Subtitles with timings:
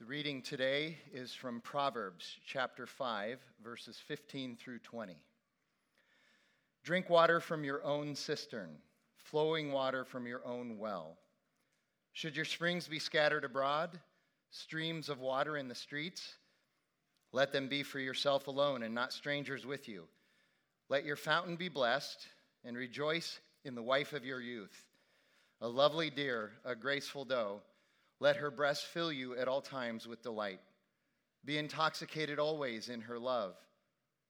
[0.00, 5.14] The reading today is from Proverbs chapter 5, verses 15 through 20.
[6.82, 8.70] Drink water from your own cistern,
[9.16, 11.16] flowing water from your own well.
[12.12, 14.00] Should your springs be scattered abroad,
[14.50, 16.38] streams of water in the streets,
[17.30, 20.08] let them be for yourself alone and not strangers with you.
[20.88, 22.26] Let your fountain be blessed,
[22.64, 24.88] and rejoice in the wife of your youth,
[25.60, 27.62] a lovely deer, a graceful doe
[28.20, 30.60] let her breast fill you at all times with delight.
[31.44, 33.54] Be intoxicated always in her love.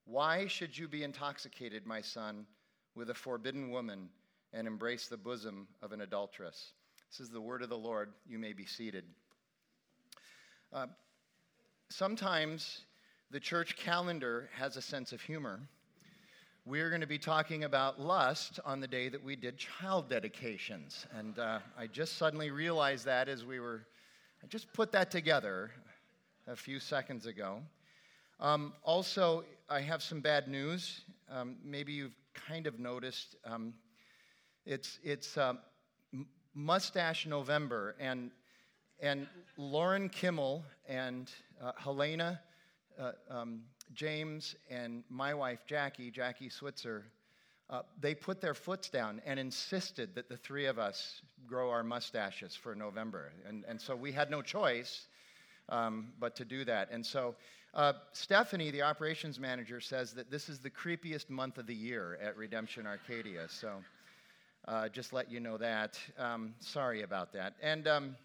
[0.05, 2.47] Why should you be intoxicated, my son,
[2.95, 4.09] with a forbidden woman
[4.53, 6.73] and embrace the bosom of an adulteress?
[7.11, 8.11] This is the word of the Lord.
[8.27, 9.05] You may be seated.
[10.73, 10.87] Uh,
[11.89, 12.81] sometimes
[13.31, 15.61] the church calendar has a sense of humor.
[16.67, 21.05] We're going to be talking about lust on the day that we did child dedications.
[21.15, 23.83] And uh, I just suddenly realized that as we were,
[24.43, 25.73] I just put that together
[26.47, 27.61] a few seconds ago.
[28.41, 31.03] Um, also, I have some bad news.
[31.31, 33.37] Um, maybe you've kind of noticed.
[33.45, 33.75] Um,
[34.65, 35.57] it's it's uh,
[36.55, 38.31] Mustache November, and,
[39.01, 39.27] and
[39.59, 41.31] Lauren Kimmel and
[41.63, 42.41] uh, Helena.
[42.99, 47.05] Uh, um, James and my wife, Jackie, Jackie Switzer,
[47.71, 51.83] uh, they put their foots down and insisted that the three of us grow our
[51.83, 53.33] mustaches for November.
[53.49, 55.07] And, and so we had no choice
[55.71, 56.91] um, but to do that.
[56.91, 57.35] And so
[57.73, 62.19] uh, Stephanie, the operations manager, says that this is the creepiest month of the year
[62.23, 63.49] at Redemption Arcadia.
[63.49, 63.83] So
[64.69, 65.99] uh, just let you know that.
[66.19, 67.55] Um, sorry about that.
[67.63, 68.17] And um,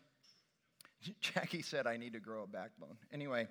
[1.22, 2.98] Jackie said I need to grow a backbone.
[3.14, 3.48] Anyway.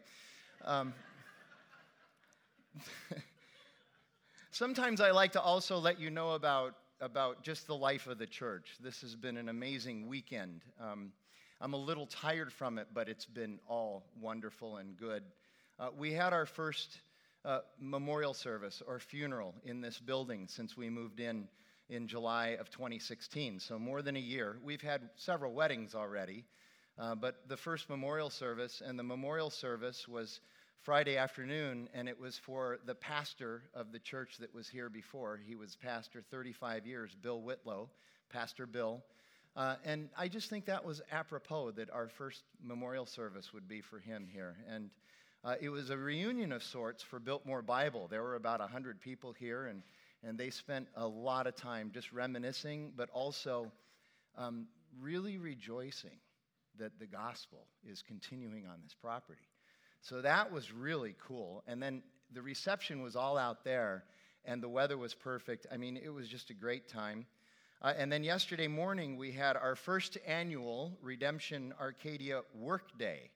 [4.50, 8.26] Sometimes I like to also let you know about, about just the life of the
[8.26, 8.76] church.
[8.80, 10.62] This has been an amazing weekend.
[10.80, 11.12] Um,
[11.60, 15.22] I'm a little tired from it, but it's been all wonderful and good.
[15.78, 17.00] Uh, we had our first
[17.44, 21.48] uh, memorial service or funeral in this building since we moved in
[21.88, 24.58] in July of 2016, so more than a year.
[24.62, 26.44] We've had several weddings already,
[26.98, 30.40] uh, but the first memorial service, and the memorial service was
[30.82, 35.38] Friday afternoon, and it was for the pastor of the church that was here before.
[35.46, 37.90] He was pastor 35 years, Bill Whitlow,
[38.30, 39.02] Pastor Bill.
[39.56, 43.80] Uh, and I just think that was apropos that our first memorial service would be
[43.80, 44.56] for him here.
[44.72, 44.90] And
[45.44, 48.06] uh, it was a reunion of sorts for Biltmore Bible.
[48.08, 49.82] There were about 100 people here, and,
[50.22, 53.70] and they spent a lot of time just reminiscing, but also
[54.36, 54.66] um,
[55.00, 56.18] really rejoicing
[56.78, 59.47] that the gospel is continuing on this property.
[60.00, 61.62] So that was really cool.
[61.66, 64.04] And then the reception was all out there,
[64.44, 65.66] and the weather was perfect.
[65.72, 67.26] I mean, it was just a great time.
[67.80, 73.30] Uh, and then yesterday morning, we had our first annual Redemption Arcadia Work Day.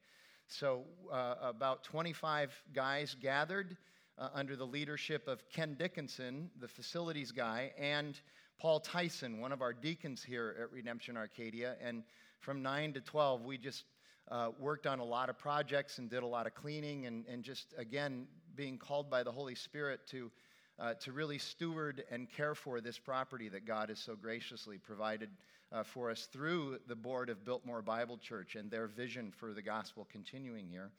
[0.48, 3.76] So uh, about 25 guys gathered
[4.18, 8.20] uh, under the leadership of Ken Dickinson, the facilities guy, and
[8.58, 11.76] Paul Tyson, one of our deacons here at Redemption Arcadia.
[11.82, 12.02] And
[12.40, 13.84] from 9 to 12, we just
[14.30, 17.42] uh, worked on a lot of projects and did a lot of cleaning and, and
[17.42, 20.30] just, again, being called by the Holy Spirit to,
[20.78, 25.30] uh, to really steward and care for this property that God has so graciously provided
[25.72, 29.62] uh, for us through the board of Biltmore Bible Church and their vision for the
[29.62, 30.90] gospel continuing here.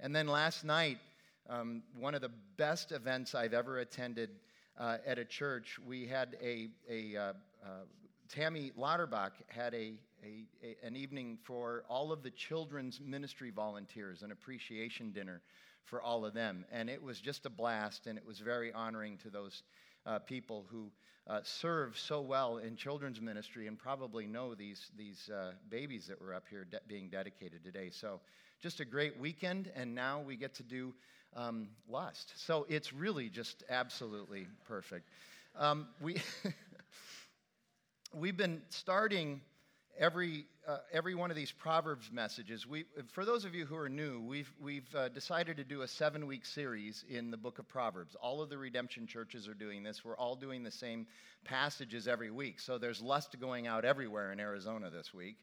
[0.00, 0.98] And then last night,
[1.48, 4.30] um, one of the best events I've ever attended
[4.78, 7.68] uh, at a church, we had a, a uh, uh,
[8.32, 9.92] Tammy Lauterbach had a,
[10.24, 15.42] a, a, an evening for all of the children's ministry volunteers, an appreciation dinner
[15.84, 16.64] for all of them.
[16.72, 19.62] And it was just a blast, and it was very honoring to those
[20.06, 20.90] uh, people who
[21.26, 26.18] uh, serve so well in children's ministry and probably know these, these uh, babies that
[26.18, 27.90] were up here de- being dedicated today.
[27.90, 28.18] So,
[28.62, 30.94] just a great weekend, and now we get to do
[31.36, 32.32] um, lust.
[32.36, 35.10] So, it's really just absolutely perfect.
[35.54, 36.16] Um, we,
[38.14, 39.40] we've been starting
[39.98, 42.66] every, uh, every one of these Proverbs messages.
[42.66, 45.88] We, for those of you who are new, we've, we've uh, decided to do a
[45.88, 48.14] seven week series in the book of Proverbs.
[48.20, 50.04] All of the redemption churches are doing this.
[50.04, 51.06] We're all doing the same
[51.44, 52.60] passages every week.
[52.60, 55.36] So there's lust going out everywhere in Arizona this week,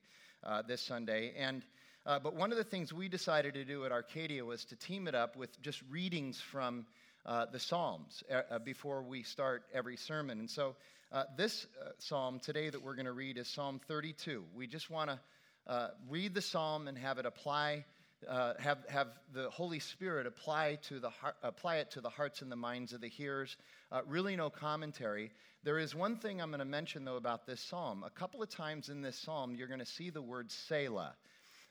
[0.43, 1.33] uh, this Sunday.
[1.37, 1.63] And
[2.05, 5.07] uh, but one of the things we decided to do at Arcadia was to team
[5.07, 6.85] it up with just readings from
[7.29, 10.39] uh, the Psalms uh, before we start every sermon.
[10.39, 10.75] And so
[11.11, 14.43] uh, this uh, psalm today that we're going to read is Psalm 32.
[14.55, 15.19] We just want to
[15.67, 17.85] uh, read the psalm and have it apply,
[18.27, 22.41] uh, have, have the Holy Spirit apply, to the heart, apply it to the hearts
[22.41, 23.55] and the minds of the hearers.
[23.91, 25.29] Uh, really, no commentary.
[25.63, 28.03] There is one thing I'm going to mention, though, about this psalm.
[28.03, 31.13] A couple of times in this psalm, you're going to see the word Selah.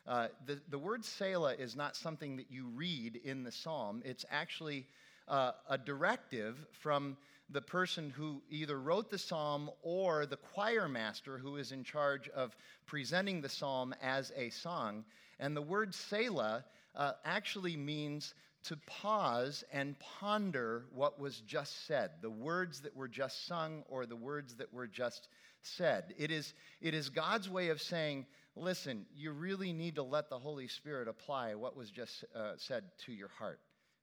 [0.06, 4.02] Uh, the, the word Selah is not something that you read in the psalm.
[4.04, 4.86] It's actually
[5.28, 7.16] uh, a directive from
[7.50, 12.28] the person who either wrote the psalm or the choir master who is in charge
[12.28, 12.54] of
[12.86, 15.04] presenting the psalm as a song.
[15.40, 16.64] And the word Selah
[16.94, 18.34] uh, actually means
[18.64, 24.04] to pause and ponder what was just said, the words that were just sung or
[24.04, 25.28] the words that were just
[25.62, 26.14] said.
[26.18, 28.26] It is, it is God's way of saying,
[28.56, 32.84] listen, you really need to let the Holy Spirit apply what was just uh, said
[33.06, 33.60] to your heart.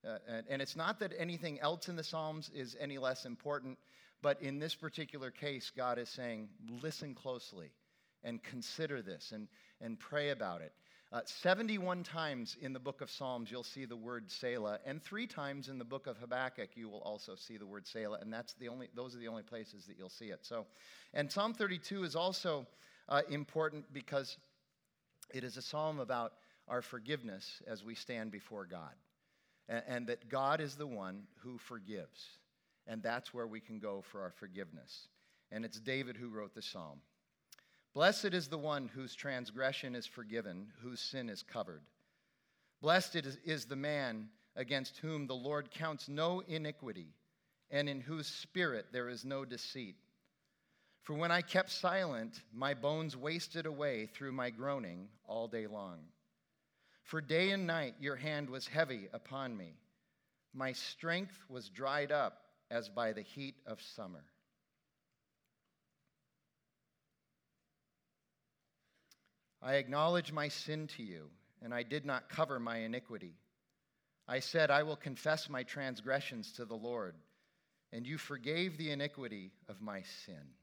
[0.08, 3.78] Uh, and, and it's not that anything else in the Psalms is any less important,
[4.22, 6.50] but in this particular case, God is saying,
[6.82, 7.72] listen closely
[8.24, 9.48] and consider this and,
[9.82, 10.74] and pray about it.
[11.12, 15.28] Uh, 71 times in the book of Psalms, you'll see the word Selah, and three
[15.28, 18.54] times in the book of Habakkuk, you will also see the word Selah, and that's
[18.56, 20.40] the only, those are the only places that you'll see it.
[20.42, 20.66] So,
[21.14, 22.68] and Psalm 32 is also
[23.08, 24.38] uh, important because
[25.34, 26.34] it is a psalm about
[26.68, 28.94] our forgiveness as we stand before God,
[29.68, 32.38] and, and that God is the one who forgives,
[32.88, 35.08] and that's where we can go for our forgiveness.
[35.52, 37.02] And it's David who wrote the psalm.
[37.94, 41.84] Blessed is the one whose transgression is forgiven, whose sin is covered.
[42.82, 47.14] Blessed is the man against whom the Lord counts no iniquity,
[47.72, 49.96] and in whose spirit there is no deceit.
[51.04, 56.00] For when I kept silent, my bones wasted away through my groaning all day long.
[57.06, 59.76] For day and night your hand was heavy upon me.
[60.54, 62.42] My strength was dried up
[62.72, 64.24] as by the heat of summer.
[69.62, 71.30] I acknowledge my sin to you,
[71.62, 73.36] and I did not cover my iniquity.
[74.28, 77.14] I said, I will confess my transgressions to the Lord,
[77.94, 80.54] and you forgave the iniquity of my sin.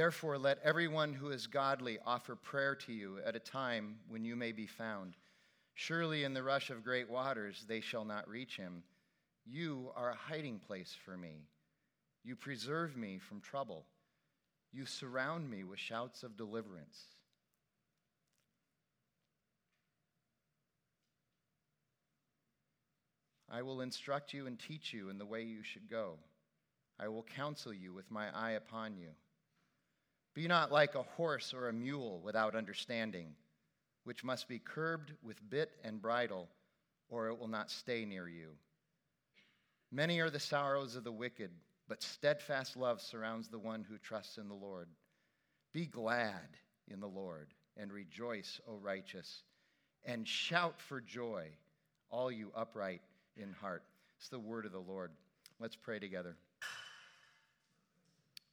[0.00, 4.34] Therefore, let everyone who is godly offer prayer to you at a time when you
[4.34, 5.14] may be found.
[5.74, 8.82] Surely in the rush of great waters they shall not reach him.
[9.44, 11.44] You are a hiding place for me.
[12.24, 13.84] You preserve me from trouble.
[14.72, 16.98] You surround me with shouts of deliverance.
[23.50, 26.14] I will instruct you and teach you in the way you should go.
[26.98, 29.10] I will counsel you with my eye upon you.
[30.34, 33.34] Be not like a horse or a mule without understanding,
[34.04, 36.48] which must be curbed with bit and bridle,
[37.08, 38.50] or it will not stay near you.
[39.90, 41.50] Many are the sorrows of the wicked
[41.90, 44.86] but steadfast love surrounds the one who trusts in the Lord.
[45.72, 46.46] Be glad
[46.86, 49.42] in the Lord and rejoice, O righteous,
[50.04, 51.48] and shout for joy,
[52.08, 53.02] all you upright
[53.36, 53.82] in heart.
[54.18, 55.10] It's the word of the Lord.
[55.58, 56.36] Let's pray together.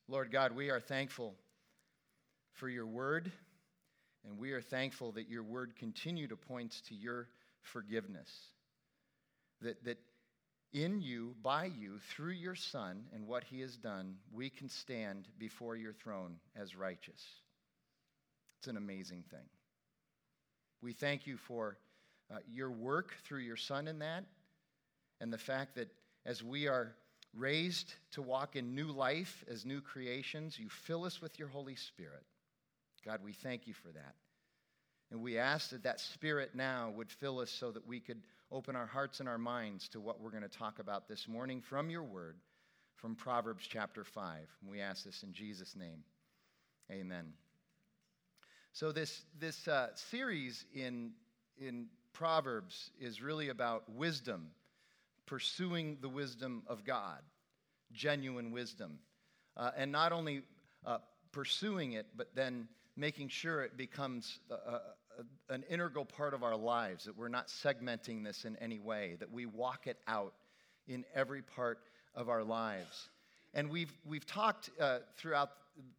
[0.07, 1.35] Lord God, we are thankful
[2.57, 3.31] for your word,
[4.27, 7.29] and we are thankful that your word continue to point to your
[7.61, 8.29] forgiveness.
[9.61, 9.97] That, that
[10.73, 15.27] in you, by you, through your Son and what he has done, we can stand
[15.39, 17.23] before your throne as righteous.
[18.59, 19.45] It's an amazing thing.
[20.81, 21.77] We thank you for
[22.31, 24.25] uh, your work through your Son in that,
[25.21, 25.89] and the fact that
[26.25, 26.95] as we are
[27.35, 31.75] raised to walk in new life as new creations, you fill us with your Holy
[31.75, 32.23] Spirit.
[33.07, 34.15] God, we thank you for that.
[35.11, 38.21] And we ask that that Spirit now would fill us so that we could
[38.51, 41.61] open our hearts and our minds to what we're going to talk about this morning
[41.61, 42.35] from your word,
[42.97, 44.39] from Proverbs chapter 5.
[44.61, 46.03] And we ask this in Jesus' name.
[46.91, 47.31] Amen.
[48.73, 51.11] So, this, this uh, series in,
[51.57, 54.47] in Proverbs is really about wisdom,
[55.25, 57.21] pursuing the wisdom of God,
[57.93, 58.99] genuine wisdom.
[59.55, 60.41] Uh, and not only
[60.85, 60.97] uh,
[61.31, 64.79] pursuing it, but then making sure it becomes a,
[65.53, 69.31] an integral part of our lives, that we're not segmenting this in any way, that
[69.31, 70.33] we walk it out
[70.87, 71.79] in every part
[72.15, 73.09] of our lives.
[73.53, 75.51] And we've, we've talked uh, throughout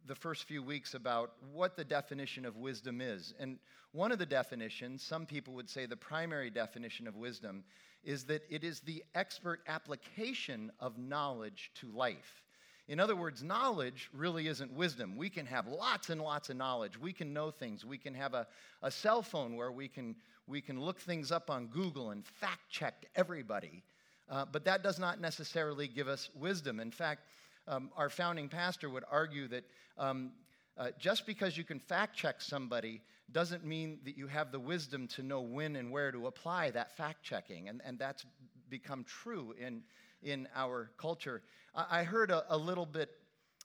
[0.05, 3.33] the first few weeks about what the definition of wisdom is.
[3.39, 3.59] And
[3.93, 7.63] one of the definitions, some people would say the primary definition of wisdom,
[8.03, 12.43] is that it is the expert application of knowledge to life.
[12.89, 15.15] In other words, knowledge really isn't wisdom.
[15.15, 16.99] We can have lots and lots of knowledge.
[16.99, 17.85] We can know things.
[17.85, 18.47] We can have a,
[18.81, 20.15] a cell phone where we can,
[20.47, 23.83] we can look things up on Google and fact check everybody.
[24.27, 26.79] Uh, but that does not necessarily give us wisdom.
[26.79, 27.21] In fact,
[27.67, 29.65] um, our founding pastor would argue that
[29.99, 30.31] um,
[30.75, 35.07] uh, just because you can fact check somebody doesn't mean that you have the wisdom
[35.09, 37.69] to know when and where to apply that fact checking.
[37.69, 38.25] And, and that's
[38.67, 39.83] become true in,
[40.23, 41.41] in our culture.
[41.73, 43.09] I heard a, a little bit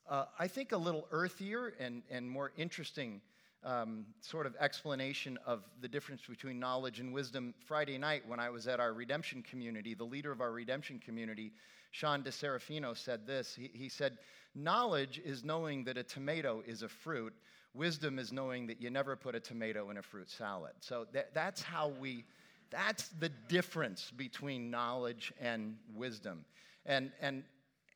[0.09, 3.21] uh, I think, a little earthier and, and more interesting
[3.65, 8.51] um, sort of explanation of the difference between knowledge and wisdom Friday night when I
[8.51, 9.95] was at our redemption community.
[9.95, 11.53] The leader of our redemption community,
[11.91, 13.55] Sean DeSerafino, said this.
[13.55, 14.19] He, he said,
[14.55, 17.33] Knowledge is knowing that a tomato is a fruit,
[17.73, 20.73] wisdom is knowing that you never put a tomato in a fruit salad.
[20.81, 22.25] So that, that's how we,
[22.71, 26.45] that's the difference between knowledge and wisdom.
[26.87, 27.45] And, and,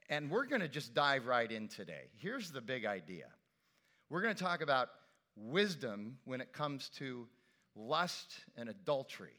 [0.08, 2.10] and we're going to just dive right in today.
[2.16, 3.26] Here's the big idea
[4.10, 4.88] we're going to talk about
[5.36, 7.26] wisdom when it comes to
[7.76, 9.36] lust and adultery.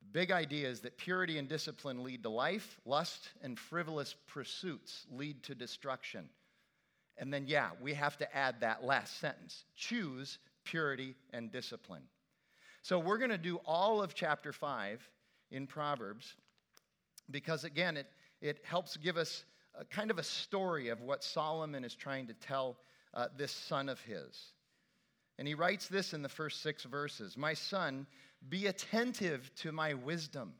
[0.00, 5.06] The big idea is that purity and discipline lead to life, lust and frivolous pursuits
[5.10, 6.28] lead to destruction.
[7.18, 12.02] And then, yeah, we have to add that last sentence choose purity and discipline.
[12.84, 15.08] So, we're going to do all of chapter 5
[15.50, 16.34] in Proverbs
[17.30, 18.06] because, again, it,
[18.42, 22.34] it helps give us a kind of a story of what Solomon is trying to
[22.34, 22.76] tell
[23.14, 24.38] uh, this son of his.
[25.38, 28.06] And he writes this in the first six verses My son,
[28.50, 30.52] be attentive to my wisdom.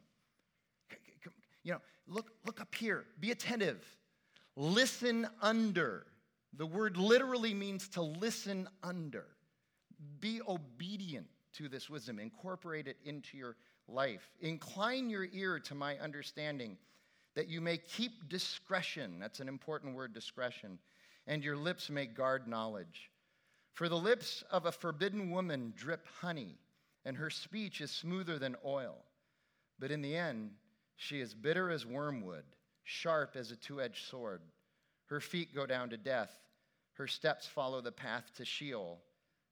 [1.63, 3.85] You know, look, look up here, be attentive.
[4.57, 6.07] Listen under.
[6.57, 9.27] The word literally means to listen under.
[10.21, 13.57] Be obedient to this wisdom, incorporate it into your
[13.89, 14.31] life.
[14.41, 16.77] Incline your ear to my understanding,
[17.35, 19.19] that you may keep discretion.
[19.19, 20.79] That's an important word, discretion.
[21.27, 23.11] And your lips may guard knowledge.
[23.73, 26.59] For the lips of a forbidden woman drip honey,
[27.05, 28.97] and her speech is smoother than oil.
[29.79, 30.51] But in the end,
[30.97, 32.45] she is bitter as wormwood,
[32.85, 34.41] sharp as a two edged sword.
[35.07, 36.31] Her feet go down to death,
[36.95, 39.01] her steps follow the path to Sheol.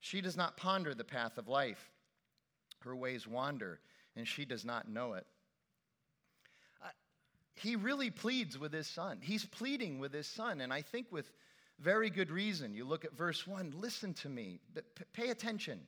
[0.01, 1.92] She does not ponder the path of life,
[2.85, 3.81] her ways wander,
[4.17, 5.27] and she does not know it.
[6.85, 6.89] Uh,
[7.55, 9.19] he really pleads with his son.
[9.23, 11.31] He's pleading with his son, and I think with
[11.79, 12.75] very good reason.
[12.75, 14.61] You look at verse 1 listen to me,
[15.13, 15.81] pay attention.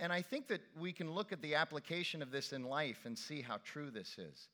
[0.00, 3.18] And I think that we can look at the application of this in life and
[3.18, 4.48] see how true this is.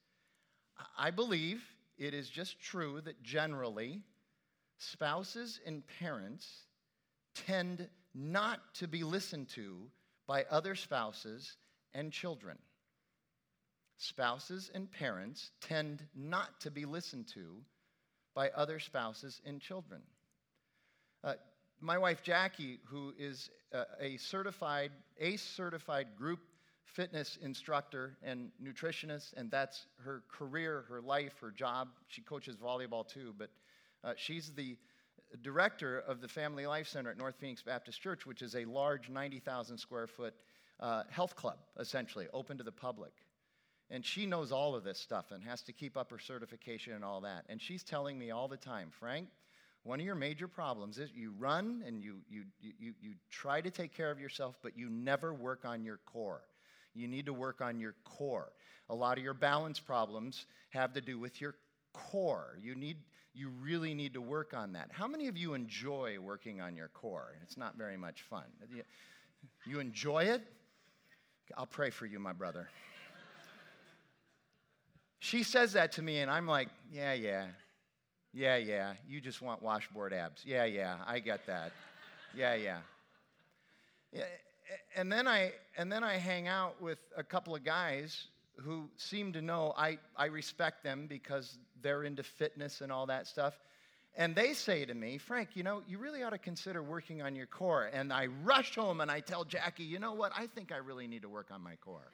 [0.98, 1.62] I believe
[1.98, 4.02] it is just true that generally
[4.78, 6.64] spouses and parents
[7.34, 9.76] tend not to be listened to
[10.30, 11.56] by other spouses
[11.92, 12.56] and children.
[13.96, 17.56] Spouses and parents tend not to be listened to
[18.32, 20.00] by other spouses and children.
[21.24, 21.32] Uh,
[21.80, 23.50] my wife Jackie, who is
[24.00, 26.38] a certified, ACE certified group
[26.84, 31.88] fitness instructor and nutritionist, and that's her career, her life, her job.
[32.06, 33.50] She coaches volleyball too, but
[34.04, 34.76] uh, she's the
[35.42, 39.08] director of the Family Life Center at North Phoenix Baptist Church, which is a large
[39.08, 40.34] 90,000 square foot
[40.80, 43.12] uh, health club, essentially, open to the public.
[43.90, 47.04] And she knows all of this stuff and has to keep up her certification and
[47.04, 47.44] all that.
[47.48, 49.28] And she's telling me all the time, Frank,
[49.82, 53.70] one of your major problems is you run and you, you, you, you try to
[53.70, 56.42] take care of yourself, but you never work on your core.
[56.94, 58.52] You need to work on your core.
[58.90, 61.54] A lot of your balance problems have to do with your
[61.92, 62.58] core.
[62.60, 62.98] You, need,
[63.40, 64.90] you really need to work on that.
[64.92, 67.32] How many of you enjoy working on your core?
[67.42, 68.44] It's not very much fun.
[69.64, 70.42] You enjoy it?
[71.56, 72.68] I'll pray for you, my brother.
[75.20, 77.46] She says that to me, and I'm like, yeah, yeah.
[78.34, 78.92] Yeah, yeah.
[79.08, 80.42] You just want washboard abs.
[80.44, 80.96] Yeah, yeah.
[81.06, 81.72] I get that.
[82.36, 82.78] Yeah, yeah.
[84.94, 88.28] and then I and then I hang out with a couple of guys
[88.60, 93.26] who seem to know I, I respect them because they're into fitness and all that
[93.26, 93.58] stuff.
[94.16, 97.36] And they say to me, Frank, you know, you really ought to consider working on
[97.36, 97.88] your core.
[97.92, 100.32] And I rush home and I tell Jackie, you know what?
[100.36, 102.10] I think I really need to work on my core.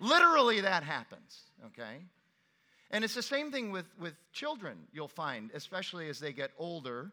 [0.00, 1.98] Literally, that happens, okay?
[2.90, 7.10] And it's the same thing with, with children, you'll find, especially as they get older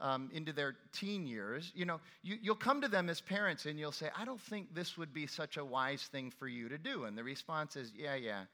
[0.00, 1.72] um, into their teen years.
[1.74, 4.74] You know, you, you'll come to them as parents and you'll say, I don't think
[4.74, 7.04] this would be such a wise thing for you to do.
[7.04, 8.44] And the response is, Yeah, yeah,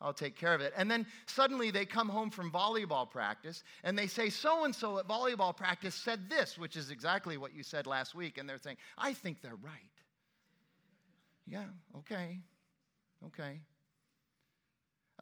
[0.00, 0.72] I'll take care of it.
[0.76, 4.98] And then suddenly they come home from volleyball practice and they say, So and so
[4.98, 8.38] at volleyball practice said this, which is exactly what you said last week.
[8.38, 9.72] And they're saying, I think they're right.
[11.46, 11.64] Yeah,
[11.98, 12.40] okay,
[13.26, 13.60] okay.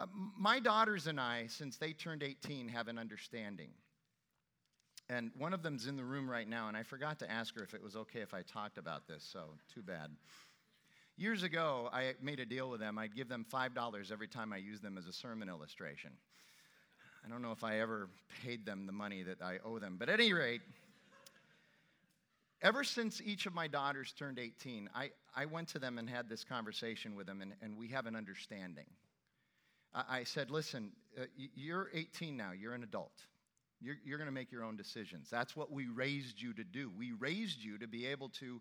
[0.00, 0.06] Uh,
[0.38, 3.70] my daughters and I, since they turned 18, have an understanding.
[5.08, 7.62] And one of them's in the room right now, and I forgot to ask her
[7.62, 10.10] if it was okay if I talked about this, so too bad.
[11.16, 12.98] Years ago, I made a deal with them.
[12.98, 16.10] I'd give them $5 every time I used them as a sermon illustration.
[17.24, 18.08] I don't know if I ever
[18.42, 20.62] paid them the money that I owe them, but at any rate,
[22.62, 26.28] ever since each of my daughters turned 18, I, I went to them and had
[26.28, 28.86] this conversation with them, and, and we have an understanding.
[29.94, 30.90] I said, listen,
[31.20, 33.12] uh, you're 18 now, you're an adult.
[33.82, 35.28] You're, you're going to make your own decisions.
[35.30, 36.90] That's what we raised you to do.
[36.96, 38.60] We raised you to be able to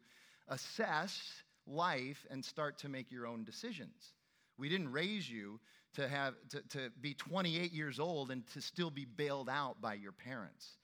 [0.49, 1.21] assess
[1.67, 4.13] life and start to make your own decisions.
[4.57, 5.59] We didn't raise you
[5.95, 9.95] to, have, to, to be 28 years old and to still be bailed out by
[9.95, 10.77] your parents.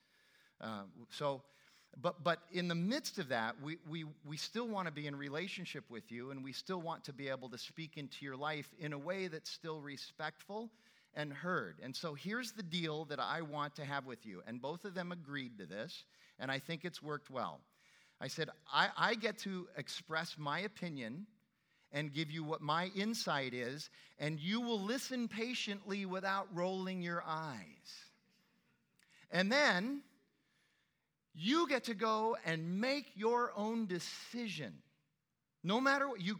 [0.60, 1.42] Uh, so,
[2.02, 5.16] but, but in the midst of that, we, we, we still want to be in
[5.16, 8.68] relationship with you and we still want to be able to speak into your life
[8.80, 10.70] in a way that's still respectful
[11.16, 11.78] and heard.
[11.82, 14.42] And so here's the deal that I want to have with you.
[14.46, 16.04] And both of them agreed to this,
[16.40, 17.60] and I think it's worked well.
[18.20, 21.28] I said, I, I get to express my opinion
[21.92, 27.24] and give you what my insight is, and you will listen patiently without rolling your
[27.26, 27.58] eyes.
[29.32, 30.02] And then
[31.34, 34.74] you get to go and make your own decision.
[35.64, 36.38] No matter what you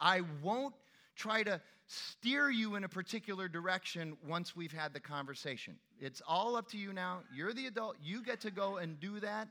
[0.00, 0.74] I won't
[1.14, 5.76] try to steer you in a particular direction once we've had the conversation.
[5.98, 7.20] It's all up to you now.
[7.34, 7.96] You're the adult.
[8.02, 9.48] You get to go and do that.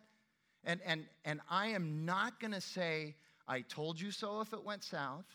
[0.69, 3.15] And, and, and I am not going to say,
[3.47, 5.25] I told you so if it went south.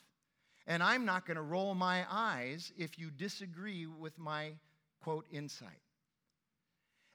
[0.68, 4.52] And I'm not going to roll my eyes if you disagree with my
[5.02, 5.82] quote insight.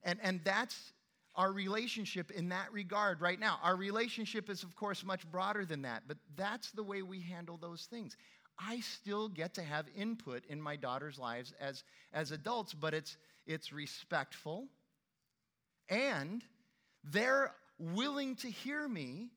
[0.03, 0.91] And, and that's
[1.35, 3.57] our relationship in that regard right now.
[3.63, 7.55] Our relationship is, of course, much broader than that, but that's the way we handle
[7.55, 8.17] those things.
[8.59, 13.15] I still get to have input in my daughter's lives as, as adults, but it's,
[13.47, 14.67] it's respectful
[15.87, 16.43] and
[17.05, 19.31] they're willing to hear me,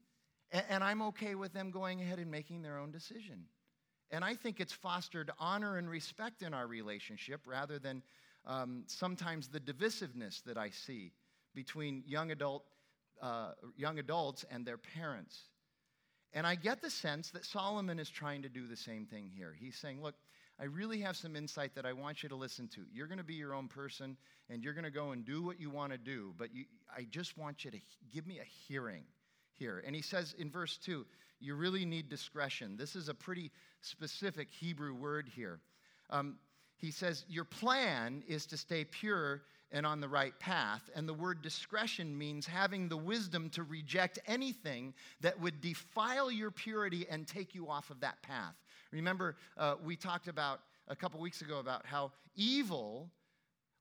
[0.50, 3.46] and, and I'm okay with them going ahead and making their own decision.
[4.10, 8.02] And I think it's fostered honor and respect in our relationship rather than
[8.44, 11.12] um, sometimes the divisiveness that I see
[11.54, 12.64] between young, adult,
[13.22, 15.38] uh, young adults and their parents.
[16.34, 19.54] And I get the sense that Solomon is trying to do the same thing here.
[19.58, 20.14] He's saying, Look,
[20.62, 22.82] I really have some insight that I want you to listen to.
[22.94, 24.16] You're going to be your own person
[24.48, 26.66] and you're going to go and do what you want to do, but you,
[26.96, 27.78] I just want you to
[28.12, 29.02] give me a hearing
[29.54, 29.82] here.
[29.84, 31.04] And he says in verse 2,
[31.40, 32.76] you really need discretion.
[32.76, 33.50] This is a pretty
[33.80, 35.58] specific Hebrew word here.
[36.10, 36.36] Um,
[36.76, 40.88] he says, Your plan is to stay pure and on the right path.
[40.94, 46.50] And the word discretion means having the wisdom to reject anything that would defile your
[46.50, 48.54] purity and take you off of that path.
[48.92, 53.10] Remember, uh, we talked about a couple weeks ago about how evil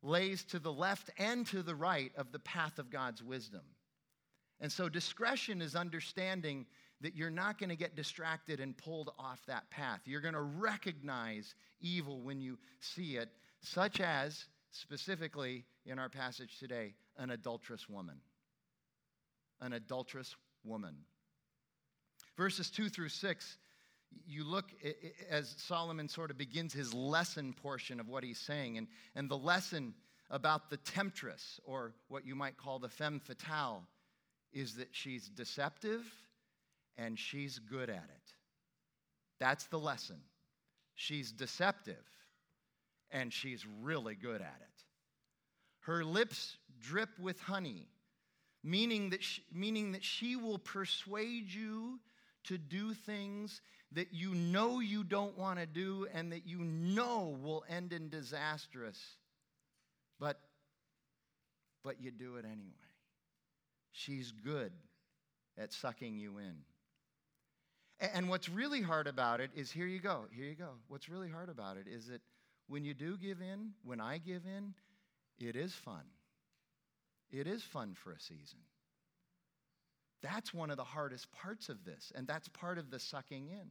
[0.01, 3.61] lays to the left and to the right of the path of God's wisdom.
[4.59, 6.65] And so discretion is understanding
[7.01, 10.01] that you're not going to get distracted and pulled off that path.
[10.05, 16.59] You're going to recognize evil when you see it, such as specifically in our passage
[16.59, 18.17] today, an adulterous woman.
[19.61, 20.95] An adulterous woman.
[22.37, 23.57] Verses 2 through 6,
[24.27, 24.65] you look
[25.29, 29.37] as Solomon sort of begins his lesson portion of what he's saying, and, and the
[29.37, 29.93] lesson
[30.29, 33.83] about the temptress, or what you might call the femme fatale,
[34.53, 36.05] is that she's deceptive
[36.97, 38.33] and she's good at it.
[39.39, 40.21] That's the lesson.
[40.95, 42.05] She's deceptive
[43.11, 44.83] and she's really good at it.
[45.81, 47.87] Her lips drip with honey,
[48.63, 51.99] meaning that she, meaning that she will persuade you
[52.45, 53.61] to do things
[53.93, 58.09] that you know you don't want to do and that you know will end in
[58.09, 58.99] disastrous.
[60.19, 60.39] But
[61.83, 62.71] but you do it anyway.
[63.91, 64.71] She's good
[65.57, 66.55] at sucking you in.
[68.13, 70.69] And what's really hard about it is here you go, here you go.
[70.87, 72.21] What's really hard about it is that
[72.67, 74.73] when you do give in, when I give in,
[75.39, 76.03] it is fun.
[77.31, 78.59] It is fun for a season.
[80.21, 83.69] That's one of the hardest parts of this, and that's part of the sucking in.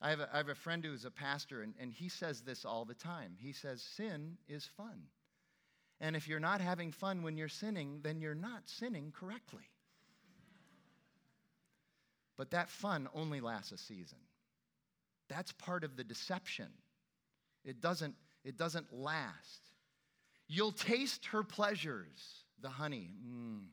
[0.00, 2.64] I have a, I have a friend who's a pastor, and, and he says this
[2.64, 3.32] all the time.
[3.38, 5.02] He says, Sin is fun.
[6.00, 9.70] And if you're not having fun when you're sinning, then you're not sinning correctly.
[12.36, 14.18] but that fun only lasts a season.
[15.28, 16.68] That's part of the deception.
[17.64, 19.62] It doesn't, it doesn't last.
[20.48, 23.10] You'll taste her pleasures, the honey.
[23.26, 23.64] Mm.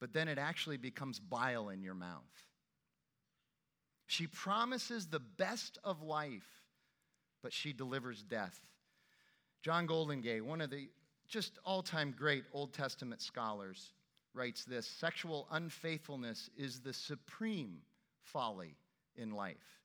[0.00, 2.22] But then it actually becomes bile in your mouth.
[4.06, 6.46] She promises the best of life,
[7.42, 8.60] but she delivers death.
[9.62, 10.88] John Goldingay, one of the
[11.28, 13.92] just all time great Old Testament scholars,
[14.32, 17.78] writes this Sexual unfaithfulness is the supreme
[18.22, 18.76] folly
[19.16, 19.80] in life.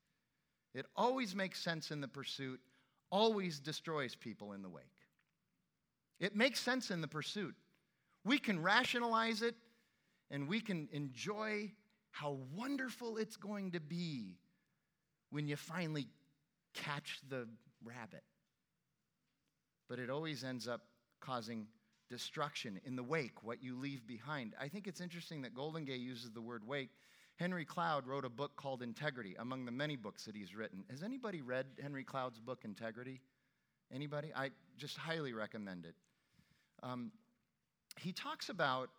[0.73, 2.59] It always makes sense in the pursuit,
[3.09, 4.85] always destroys people in the wake.
[6.19, 7.55] It makes sense in the pursuit.
[8.23, 9.55] We can rationalize it
[10.29, 11.71] and we can enjoy
[12.11, 14.37] how wonderful it's going to be
[15.29, 16.07] when you finally
[16.73, 17.47] catch the
[17.83, 18.23] rabbit.
[19.89, 20.81] But it always ends up
[21.19, 21.67] causing
[22.09, 24.53] destruction in the wake, what you leave behind.
[24.59, 26.89] I think it's interesting that Goldingay uses the word wake.
[27.37, 30.83] Henry Cloud wrote a book called Integrity, among the many books that he's written.
[30.89, 33.21] Has anybody read Henry Cloud's book, Integrity?
[33.93, 34.31] Anybody?
[34.35, 35.95] I just highly recommend it.
[36.83, 37.11] Um,
[37.97, 38.89] he talks about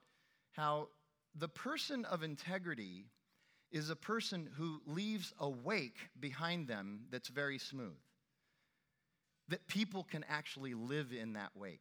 [0.52, 0.88] how
[1.34, 3.06] the person of integrity
[3.70, 7.96] is a person who leaves a wake behind them that's very smooth.
[9.48, 11.80] That people can actually live in that wake.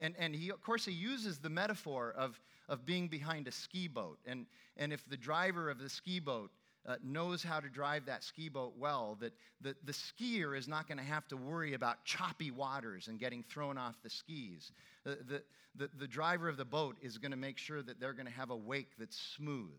[0.00, 3.88] And, and he, of course, he uses the metaphor of, of being behind a ski
[3.88, 4.18] boat.
[4.26, 6.50] And, and if the driver of the ski boat
[6.86, 10.86] uh, knows how to drive that ski boat well, that the, the skier is not
[10.86, 14.72] going to have to worry about choppy waters and getting thrown off the skis.
[15.04, 15.42] The, the,
[15.74, 18.32] the, the driver of the boat is going to make sure that they're going to
[18.32, 19.78] have a wake that's smooth.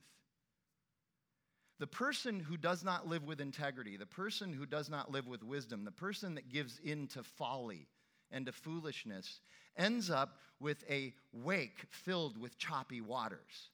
[1.80, 5.44] The person who does not live with integrity, the person who does not live with
[5.44, 7.88] wisdom, the person that gives in to folly
[8.32, 9.42] and to foolishness
[9.78, 13.70] ends up with a wake filled with choppy waters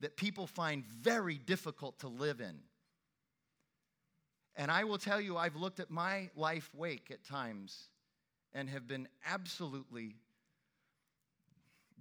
[0.00, 2.58] that people find very difficult to live in.
[4.56, 7.88] And I will tell you, I've looked at my life wake at times
[8.52, 10.14] and have been absolutely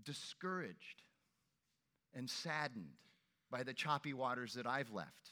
[0.04, 1.02] discouraged
[2.14, 2.94] and saddened
[3.50, 5.32] by the choppy waters that I've left.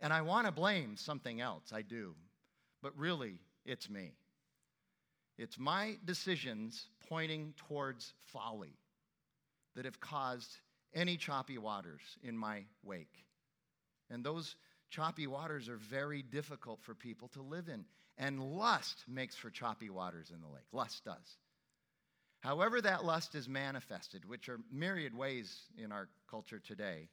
[0.00, 2.14] And I want to blame something else, I do.
[2.82, 4.12] But really, it's me.
[5.38, 8.76] It's my decisions pointing towards folly
[9.76, 10.56] that have caused
[10.94, 13.24] any choppy waters in my wake.
[14.10, 14.56] And those
[14.92, 17.84] choppy waters are very difficult for people to live in.
[18.18, 20.66] And lust makes for choppy waters in the lake.
[20.70, 21.38] Lust does.
[22.40, 27.08] However, that lust is manifested, which are myriad ways in our culture today,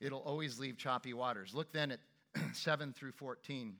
[0.00, 1.54] it'll always leave choppy waters.
[1.54, 2.00] Look then at
[2.52, 3.74] 7 through 14.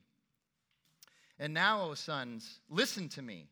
[1.37, 3.47] And now, O sons, listen to me,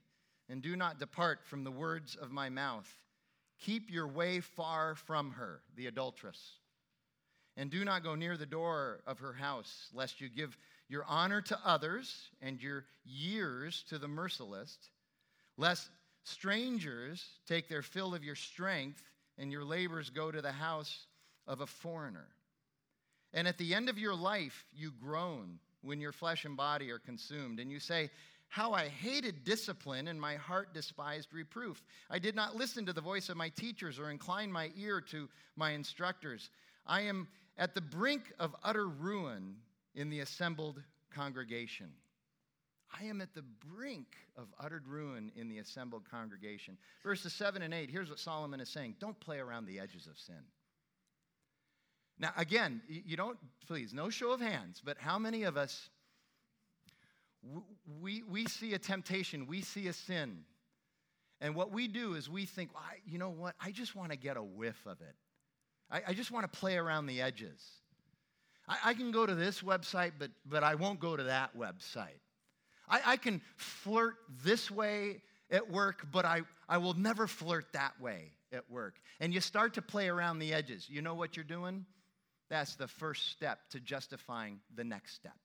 [0.50, 2.92] and do not depart from the words of my mouth.
[3.60, 6.54] Keep your way far from her, the adulteress.
[7.58, 10.56] And do not go near the door of her house, lest you give
[10.88, 14.78] your honor to others and your years to the merciless,
[15.58, 15.90] lest
[16.24, 19.02] strangers take their fill of your strength
[19.40, 21.08] and your labors go to the house
[21.48, 22.28] of a foreigner.
[23.34, 27.00] And at the end of your life, you groan when your flesh and body are
[27.00, 28.10] consumed, and you say,
[28.50, 31.84] how I hated discipline and my heart despised reproof.
[32.10, 35.28] I did not listen to the voice of my teachers or incline my ear to
[35.56, 36.50] my instructors.
[36.86, 39.56] I am at the brink of utter ruin
[39.96, 40.82] in the assembled
[41.14, 41.88] congregation.
[43.00, 43.44] I am at the
[43.76, 46.78] brink of utter ruin in the assembled congregation.
[47.04, 50.18] Verses 7 and 8, here's what Solomon is saying Don't play around the edges of
[50.18, 50.36] sin.
[52.20, 55.90] Now, again, you don't, please, no show of hands, but how many of us
[58.02, 60.40] we, we see a temptation, we see a sin.
[61.40, 63.56] And what we do is we think, well, I, you know what?
[63.60, 65.16] I just want to get a whiff of it.
[65.92, 67.62] I, I just want to play around the edges.
[68.68, 72.20] I, I, can go to this website, but, but I won't go to that website.
[72.90, 78.00] I, I can flirt this way at work, but I, I will never flirt that
[78.02, 78.96] way at work.
[79.20, 80.88] And you start to play around the edges.
[80.90, 81.86] You know what you're doing?
[82.50, 85.38] That's the first step to justifying the next step.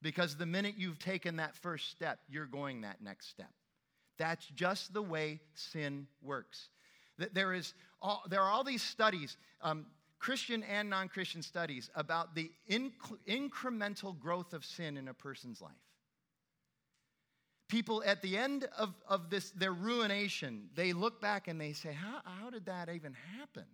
[0.00, 3.50] Because the minute you've taken that first step, you're going that next step.
[4.18, 6.68] That's just the way sin works.
[7.32, 9.86] There, is all, there are all these studies, um,
[10.18, 15.60] Christian and non Christian studies, about the inc- incremental growth of sin in a person's
[15.60, 15.72] life.
[17.68, 21.92] People at the end of, of this, their ruination, they look back and they say,
[21.92, 23.64] how, how did that even happen?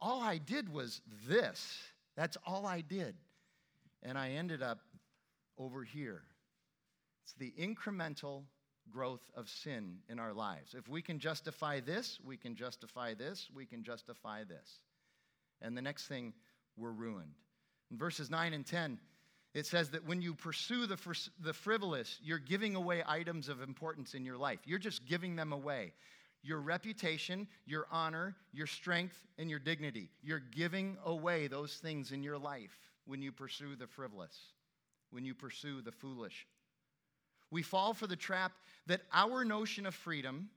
[0.00, 1.78] All I did was this.
[2.16, 3.14] That's all I did
[4.04, 4.80] and I ended up
[5.58, 6.22] over here.
[7.24, 8.42] It's the incremental
[8.90, 10.74] growth of sin in our lives.
[10.76, 14.80] If we can justify this, we can justify this, we can justify this.
[15.60, 16.32] And the next thing,
[16.76, 17.34] we're ruined.
[17.90, 18.98] In verses 9 and 10,
[19.54, 20.98] it says that when you pursue the,
[21.40, 24.58] the frivolous, you're giving away items of importance in your life.
[24.64, 25.92] You're just giving them away.
[26.42, 30.10] Your reputation, your honor, your strength, and your dignity.
[30.22, 34.36] You're giving away those things in your life when you pursue the frivolous,
[35.10, 36.46] when you pursue the foolish.
[37.54, 38.50] We fall for the trap
[38.88, 40.50] that our notion of freedom,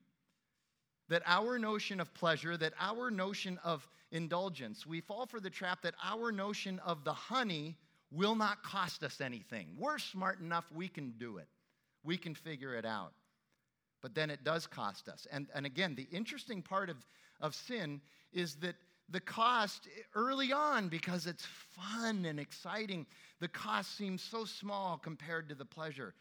[1.09, 5.83] that our notion of pleasure, that our notion of indulgence, we fall for the trap
[5.83, 7.77] that our notion of the honey
[8.11, 9.67] will not cost us anything.
[9.77, 11.47] We're smart enough, we can do it,
[12.03, 13.13] we can figure it out.
[14.01, 15.27] But then it does cost us.
[15.31, 16.97] And, and again, the interesting part of,
[17.41, 18.01] of sin
[18.33, 18.75] is that
[19.09, 23.05] the cost early on because it's fun and exciting.
[23.39, 26.15] The cost seems so small compared to the pleasure.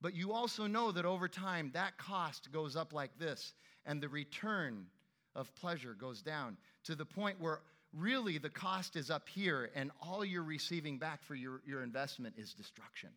[0.00, 3.52] But you also know that over time, that cost goes up like this,
[3.84, 4.86] and the return
[5.34, 7.60] of pleasure goes down to the point where
[7.92, 12.34] really the cost is up here, and all you're receiving back for your, your investment
[12.38, 13.10] is destruction.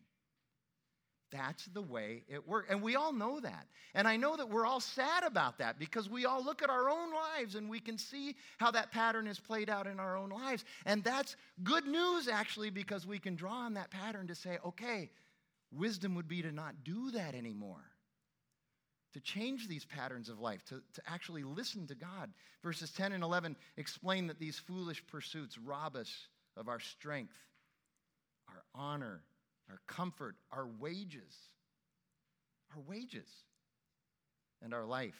[1.30, 2.68] That's the way it works.
[2.70, 3.66] And we all know that.
[3.94, 6.90] And I know that we're all sad about that because we all look at our
[6.90, 10.28] own lives and we can see how that pattern is played out in our own
[10.28, 10.64] lives.
[10.84, 15.10] And that's good news, actually, because we can draw on that pattern to say, okay,
[15.72, 17.84] wisdom would be to not do that anymore,
[19.14, 22.30] to change these patterns of life, to, to actually listen to God.
[22.62, 26.12] Verses 10 and 11 explain that these foolish pursuits rob us
[26.56, 27.36] of our strength,
[28.48, 29.22] our honor,
[29.70, 31.34] our comfort, our wages,
[32.74, 33.28] our wages,
[34.62, 35.18] and our life.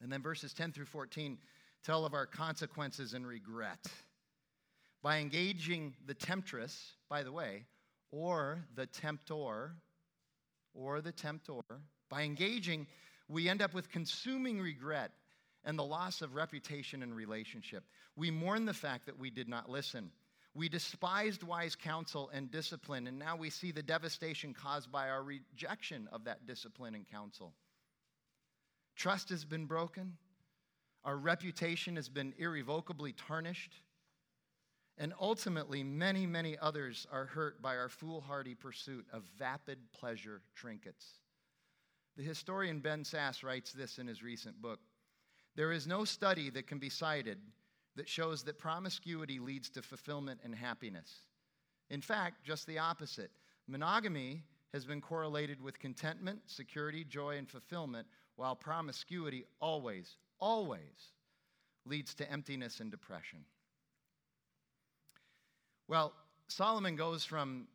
[0.00, 1.38] And then verses 10 through 14
[1.84, 3.86] tell of our consequences and regret.
[5.02, 7.64] By engaging the temptress, by the way,
[8.10, 9.70] or the temptor,
[10.74, 11.62] or the temptor,
[12.08, 12.86] by engaging,
[13.28, 15.12] we end up with consuming regret
[15.64, 17.84] and the loss of reputation and relationship.
[18.16, 20.10] We mourn the fact that we did not listen.
[20.54, 25.22] We despised wise counsel and discipline, and now we see the devastation caused by our
[25.22, 27.52] rejection of that discipline and counsel.
[28.96, 30.16] Trust has been broken,
[31.04, 33.72] our reputation has been irrevocably tarnished,
[34.98, 41.20] and ultimately, many, many others are hurt by our foolhardy pursuit of vapid pleasure trinkets.
[42.16, 44.80] The historian Ben Sasse writes this in his recent book
[45.54, 47.38] There is no study that can be cited
[47.94, 51.20] that shows that promiscuity leads to fulfillment and happiness.
[51.90, 53.30] In fact, just the opposite.
[53.68, 58.06] Monogamy has been correlated with contentment, security, joy, and fulfillment,
[58.36, 61.12] while promiscuity always, always
[61.86, 63.44] leads to emptiness and depression.
[65.88, 66.12] Well,
[66.48, 67.66] Solomon goes from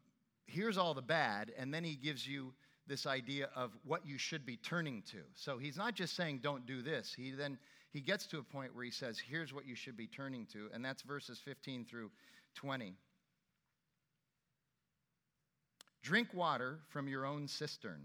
[0.45, 2.54] here's all the bad, and then he gives you
[2.86, 5.19] this idea of what you should be turning to.
[5.36, 7.13] So he's not just saying don't do this.
[7.15, 7.58] He then
[7.91, 10.69] he gets to a point where he says, here's what you should be turning to,
[10.73, 12.10] and that's verses 15 through
[12.56, 12.95] 20.
[16.02, 18.02] Drink water from your own cistern,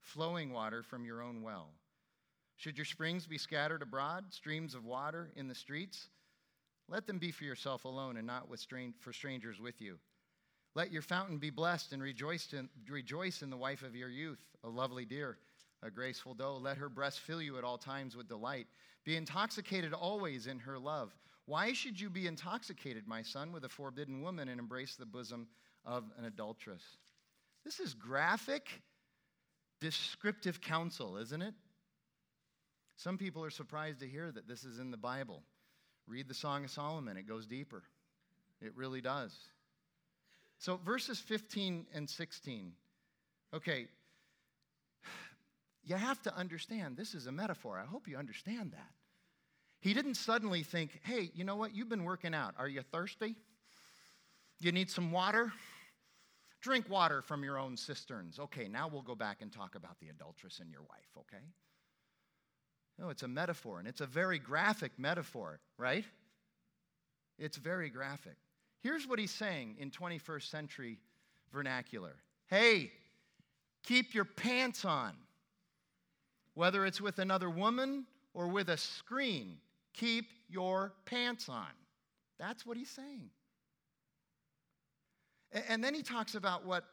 [0.00, 1.70] flowing water from your own well.
[2.56, 6.08] Should your springs be scattered abroad, streams of water in the streets?
[6.92, 9.98] Let them be for yourself alone and not with strange, for strangers with you.
[10.74, 14.44] Let your fountain be blessed and rejoice in, rejoice in the wife of your youth,
[14.62, 15.38] a lovely deer,
[15.82, 16.58] a graceful doe.
[16.58, 18.66] Let her breast fill you at all times with delight.
[19.04, 21.16] Be intoxicated always in her love.
[21.46, 25.48] Why should you be intoxicated, my son, with a forbidden woman and embrace the bosom
[25.86, 26.84] of an adulteress?
[27.64, 28.68] This is graphic,
[29.80, 31.54] descriptive counsel, isn't it?
[32.96, 35.42] Some people are surprised to hear that this is in the Bible.
[36.06, 37.82] Read the Song of Solomon, it goes deeper.
[38.60, 39.36] It really does.
[40.58, 42.72] So, verses 15 and 16.
[43.54, 43.86] Okay,
[45.84, 47.78] you have to understand this is a metaphor.
[47.78, 48.90] I hope you understand that.
[49.80, 51.74] He didn't suddenly think, hey, you know what?
[51.74, 52.54] You've been working out.
[52.56, 53.34] Are you thirsty?
[54.60, 55.52] You need some water?
[56.60, 58.38] Drink water from your own cisterns.
[58.38, 61.42] Okay, now we'll go back and talk about the adulteress and your wife, okay?
[63.02, 66.04] No, it's a metaphor, and it's a very graphic metaphor, right?
[67.36, 68.36] It's very graphic.
[68.80, 70.98] Here's what he's saying in 21st century
[71.52, 72.14] vernacular
[72.46, 72.92] Hey,
[73.82, 75.14] keep your pants on.
[76.54, 79.56] Whether it's with another woman or with a screen,
[79.94, 81.72] keep your pants on.
[82.38, 83.30] That's what he's saying.
[85.68, 86.84] And then he talks about what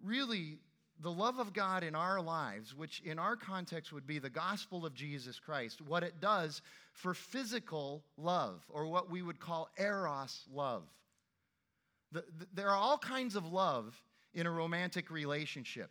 [0.00, 0.58] really
[1.00, 4.86] the love of God in our lives, which in our context would be the gospel
[4.86, 10.44] of Jesus Christ, what it does for physical love, or what we would call eros
[10.52, 10.84] love.
[12.12, 14.00] The, the, there are all kinds of love
[14.32, 15.90] in a romantic relationship.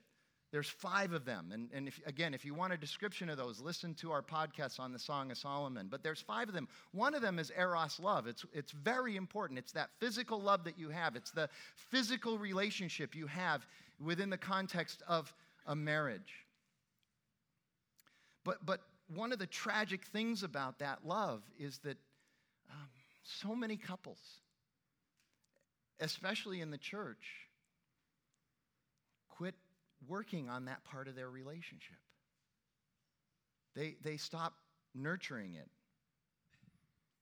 [0.51, 1.49] There's five of them.
[1.51, 4.79] And, and if, again, if you want a description of those, listen to our podcast
[4.79, 5.87] on the Song of Solomon.
[5.89, 6.69] But there's five of them.
[6.93, 8.25] One of them is Eros love.
[8.25, 9.59] It's, it's very important.
[9.59, 13.67] It's that physical love that you have, it's the physical relationship you have
[14.03, 15.33] within the context of
[15.65, 16.45] a marriage.
[18.43, 18.81] But, but
[19.13, 21.97] one of the tragic things about that love is that
[22.71, 22.89] um,
[23.23, 24.19] so many couples,
[25.99, 27.25] especially in the church,
[29.29, 29.55] quit
[30.07, 31.97] working on that part of their relationship.
[33.75, 34.53] They, they stop
[34.93, 35.69] nurturing it.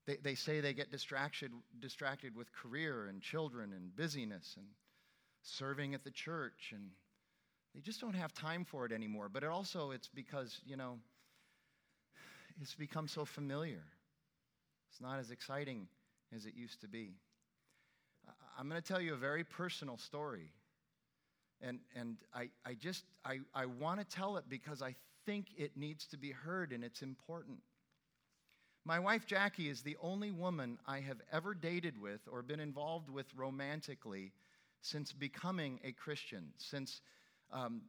[0.06, 4.68] They, they say they get distracted, distracted with career and children and busyness and
[5.44, 6.92] serving at the church, and
[7.76, 9.30] they just don't have time for it anymore.
[9.30, 11.00] But it also, it's because, you know,
[12.62, 13.84] it's become so familiar.
[14.92, 15.88] It's not as exciting
[16.36, 17.16] as it used to be.
[18.58, 20.52] I'm going to tell you a very personal story
[21.62, 25.78] And, and I, I just, I, I want to tell it because I think it
[25.78, 27.60] needs to be heard and it's important.
[28.86, 33.10] My wife Jackie is the only woman I have ever dated with or been involved
[33.10, 34.34] with romantically
[34.84, 37.02] since becoming a Christian, since
[37.52, 37.82] um,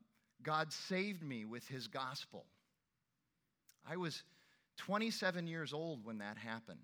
[0.42, 2.46] God saved me with his gospel.
[3.86, 4.22] I was
[4.78, 6.80] 27 years old when that happened.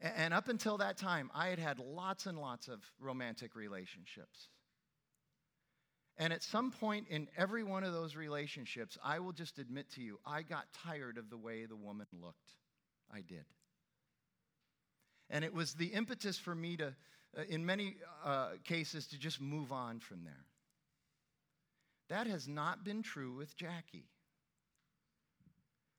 [0.00, 4.48] And up until that time, I had had lots and lots of romantic relationships.
[6.18, 10.02] And at some point in every one of those relationships, I will just admit to
[10.02, 12.52] you, I got tired of the way the woman looked.
[13.12, 13.44] I did.
[15.30, 16.94] And it was the impetus for me to,
[17.36, 20.44] uh, in many uh, cases, to just move on from there.
[22.08, 24.06] That has not been true with Jackie.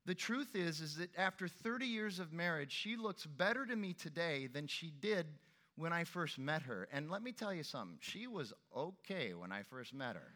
[0.05, 3.91] The truth is, is that after 30 years of marriage, she looks better to me
[3.93, 5.27] today than she did
[5.75, 6.87] when I first met her.
[6.93, 10.33] And let me tell you something, she was okay when I first met her.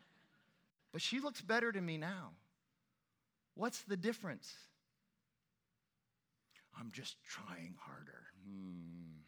[0.92, 2.30] but she looks better to me now.
[3.54, 4.52] What's the difference?
[6.78, 8.26] I'm just trying harder.
[8.44, 9.22] Hmm.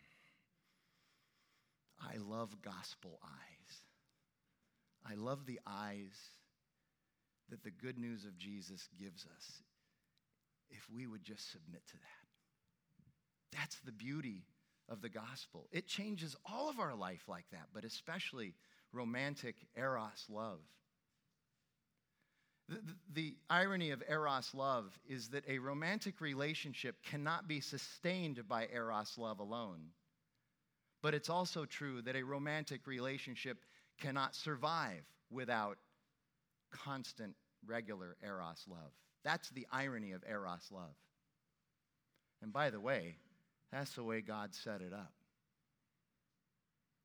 [2.01, 3.83] I love gospel eyes.
[5.05, 6.17] I love the eyes
[7.51, 9.63] that the good news of Jesus gives us
[10.71, 13.59] if we would just submit to that.
[13.59, 14.45] That's the beauty
[14.89, 15.69] of the gospel.
[15.73, 18.55] It changes all of our life like that, but especially
[18.93, 20.61] romantic eros love.
[22.69, 22.81] The,
[23.15, 29.17] the, irony of eros love is that a romantic relationship cannot be sustained by eros
[29.17, 29.81] love alone.
[31.03, 33.65] But it's also true that a romantic relationship
[33.99, 35.79] cannot survive without
[36.71, 37.35] constant,
[37.67, 38.93] regular eros love.
[39.25, 40.95] That's the irony of eros love.
[42.43, 43.17] And by the way,
[43.73, 45.13] that's the way God set it up.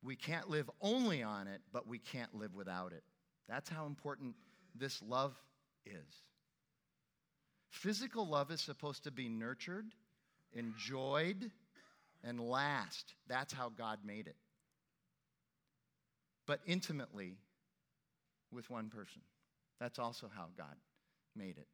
[0.04, 3.04] We can't live only on it, but we can't live without it.
[3.48, 4.36] That's how important
[4.76, 5.34] this love
[5.86, 6.24] is.
[7.70, 9.86] Physical love is supposed to be nurtured,
[10.54, 11.52] enjoyed,
[12.24, 13.14] and last.
[13.28, 14.36] That's how God made it.
[16.46, 17.38] But intimately
[18.52, 19.22] with one person.
[19.80, 20.76] That's also how God
[21.36, 21.68] made it.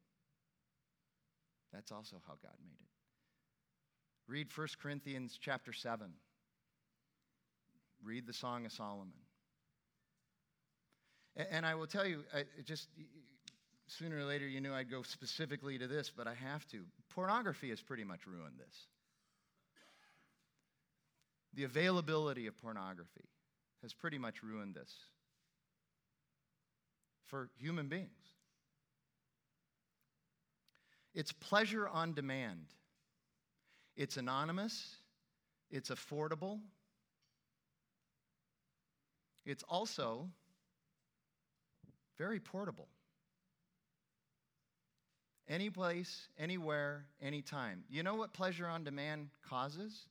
[1.73, 4.31] That's also how God made it.
[4.31, 6.07] Read 1 Corinthians chapter 7.
[8.03, 9.11] Read the Song of Solomon.
[11.35, 12.23] And I will tell you,
[12.65, 12.89] just
[13.89, 16.83] sooner or later you knew I'd go specifically to this, but I have to.
[17.13, 18.75] Pornography has pretty much ruined this.
[21.55, 23.27] The availability of pornography
[23.81, 24.93] has pretty much ruined this
[27.25, 28.09] for human beings.
[31.15, 32.67] It's pleasure on demand.
[33.95, 34.95] It's anonymous,
[35.69, 36.59] it's affordable,
[39.45, 40.29] it's also
[42.17, 42.87] very portable.
[45.49, 47.83] Any place, anywhere, anytime.
[47.89, 50.05] You know what pleasure on demand causes?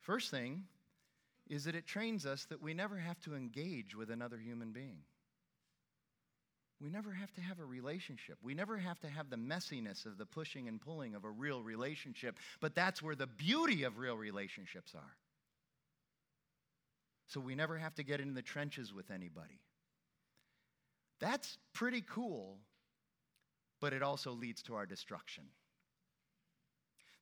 [0.00, 0.64] First thing
[1.50, 4.98] is that it trains us that we never have to engage with another human being.
[6.80, 8.38] We never have to have a relationship.
[8.40, 11.60] We never have to have the messiness of the pushing and pulling of a real
[11.60, 12.36] relationship.
[12.60, 15.16] But that's where the beauty of real relationships are.
[17.26, 19.60] So we never have to get in the trenches with anybody.
[21.20, 22.58] That's pretty cool,
[23.80, 25.44] but it also leads to our destruction.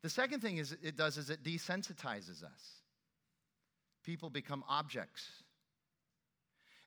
[0.02, 2.82] The second thing is it does is it desensitizes us.
[4.04, 5.26] People become objects.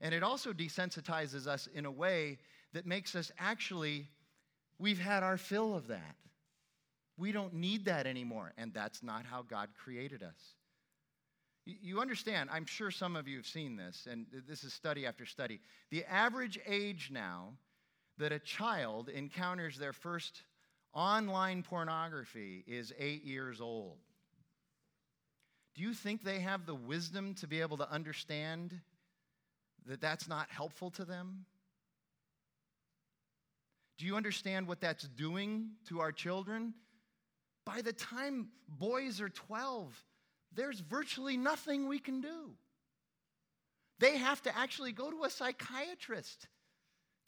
[0.02, 2.38] And it also desensitizes us in a way
[2.74, 4.08] that makes us actually,
[4.78, 6.16] we've had our fill of that.
[7.18, 8.54] We don't need that anymore.
[8.58, 10.40] And that's not how God created us.
[11.66, 15.26] You understand, I'm sure some of you have seen this, and this is study after
[15.26, 15.60] study.
[15.92, 17.50] The average age now
[18.20, 20.44] that a child encounters their first
[20.94, 23.98] online pornography is eight years old.
[25.76, 28.80] Do you think they have the wisdom to be able to understand
[29.86, 31.46] that that's not helpful to them?
[33.98, 36.74] Do you understand what that's doing to our children?
[37.66, 39.94] By the time boys are 12,
[40.54, 42.52] there's virtually nothing we can do.
[44.00, 46.48] They have to actually go to a psychiatrist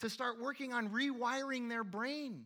[0.02, 2.44] to start working on rewiring their brain.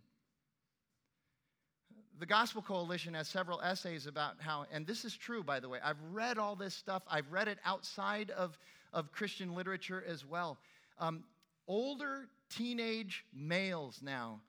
[2.18, 5.78] The Gospel Coalition has several essays about how, and this is true, by the way.
[5.82, 8.58] I've read all this stuff, I've read it outside of,
[8.92, 10.58] of Christian literature as well.
[10.98, 11.24] Um,
[11.66, 14.40] older teenage males now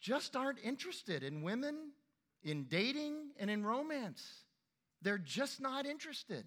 [0.00, 1.90] just aren't interested in women,
[2.44, 4.22] in dating, and in romance.
[5.00, 6.44] They're just not interested.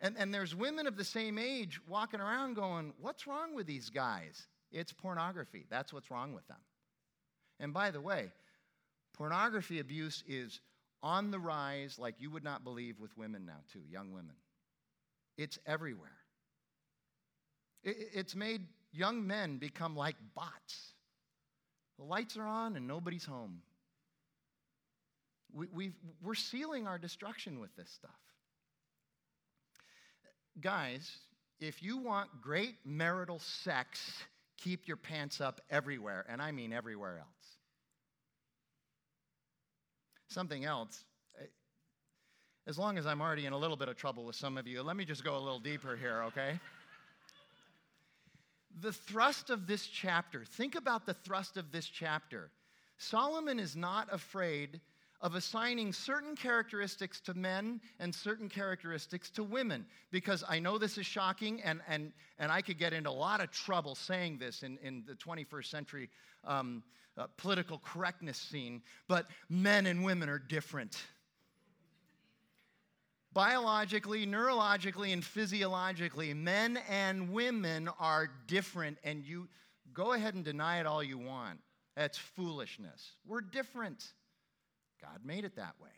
[0.00, 3.90] And, and there's women of the same age walking around going, What's wrong with these
[3.90, 4.46] guys?
[4.70, 5.66] It's pornography.
[5.70, 6.58] That's what's wrong with them.
[7.58, 8.30] And by the way,
[9.14, 10.60] pornography abuse is
[11.02, 14.36] on the rise like you would not believe with women now, too, young women.
[15.36, 16.10] It's everywhere.
[17.84, 20.92] It's made young men become like bots.
[21.98, 23.62] The lights are on and nobody's home.
[25.52, 25.92] We, we
[26.28, 28.10] are sealing our destruction with this stuff.
[30.60, 31.18] Guys,
[31.60, 34.00] if you want great marital sex,
[34.56, 37.28] keep your pants up everywhere, and I mean everywhere else.
[40.28, 41.04] Something else,
[41.40, 41.46] eh,
[42.66, 44.82] as long as I'm already in a little bit of trouble with some of you,
[44.82, 46.58] let me just go a little deeper here, okay?
[48.80, 52.50] the thrust of this chapter, think about the thrust of this chapter.
[52.98, 54.80] Solomon is not afraid
[55.20, 59.84] of assigning certain characteristics to men and certain characteristics to women.
[60.10, 63.40] Because I know this is shocking, and, and, and I could get into a lot
[63.40, 66.08] of trouble saying this in, in the 21st century
[66.44, 66.82] um,
[67.16, 70.96] uh, political correctness scene, but men and women are different.
[73.32, 79.48] Biologically, neurologically, and physiologically, men and women are different, and you
[79.92, 81.58] go ahead and deny it all you want.
[81.96, 83.16] That's foolishness.
[83.26, 84.12] We're different.
[85.00, 85.90] God made it that way.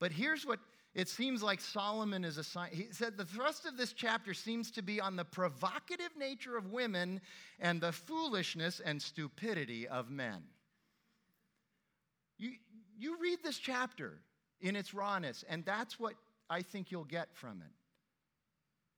[0.00, 0.60] But here's what
[0.94, 2.74] it seems like Solomon is assigned.
[2.74, 6.72] He said the thrust of this chapter seems to be on the provocative nature of
[6.72, 7.20] women
[7.60, 10.42] and the foolishness and stupidity of men.
[12.38, 12.52] You,
[12.98, 14.18] you read this chapter
[14.60, 16.14] in its rawness, and that's what
[16.48, 17.72] I think you'll get from it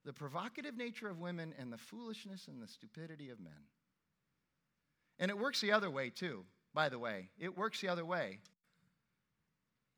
[0.05, 3.53] the provocative nature of women and the foolishness and the stupidity of men.
[5.19, 7.29] And it works the other way, too, by the way.
[7.39, 8.39] It works the other way.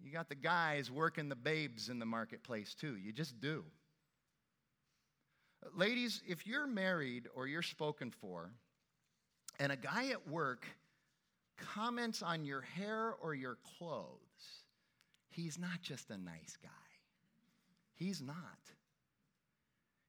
[0.02, 2.96] You got the guys working the babes in the marketplace too.
[2.96, 3.64] You just do.
[5.64, 8.50] Uh, ladies, if you're married or you're spoken for,
[9.60, 10.66] and a guy at work
[11.56, 14.64] comments on your hair or your clothes,
[15.30, 16.68] he's not just a nice guy.
[17.94, 18.36] He's not.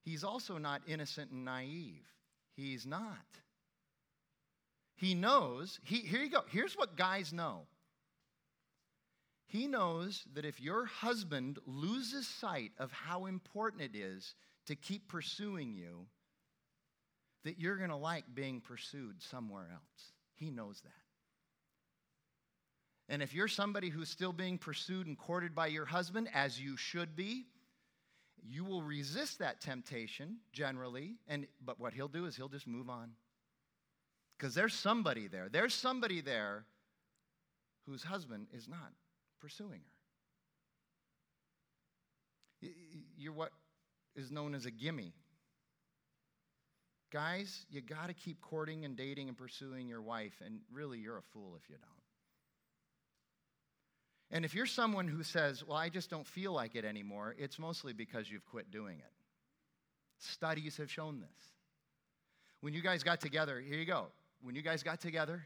[0.02, 2.04] He's also not innocent and naive.
[2.56, 3.24] He's not.
[4.96, 6.42] He knows, he, here you go.
[6.48, 7.62] Here's what guys know
[9.46, 14.34] he knows that if your husband loses sight of how important it is
[14.66, 16.06] to keep pursuing you,
[17.44, 20.12] that you're going to like being pursued somewhere else.
[20.34, 20.90] He knows that.
[23.08, 26.78] And if you're somebody who's still being pursued and courted by your husband, as you
[26.78, 27.44] should be,
[28.42, 31.16] you will resist that temptation generally.
[31.28, 33.10] And, but what he'll do is he'll just move on.
[34.38, 35.48] Because there's somebody there.
[35.50, 36.64] There's somebody there
[37.86, 38.92] whose husband is not
[39.44, 39.82] pursuing
[42.62, 42.68] her.
[43.18, 43.50] You're what
[44.16, 45.12] is known as a gimme.
[47.12, 51.18] Guys, you got to keep courting and dating and pursuing your wife, and really, you're
[51.18, 51.90] a fool if you don't.
[54.30, 57.58] And if you're someone who says, Well, I just don't feel like it anymore, it's
[57.58, 59.12] mostly because you've quit doing it.
[60.18, 61.52] Studies have shown this.
[62.62, 64.06] When you guys got together, here you go.
[64.40, 65.44] When you guys got together,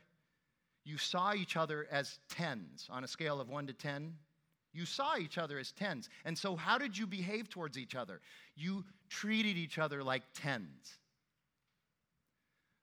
[0.85, 4.15] you saw each other as tens on a scale of one to 10.
[4.73, 6.09] You saw each other as tens.
[6.25, 8.21] And so, how did you behave towards each other?
[8.55, 10.99] You treated each other like tens.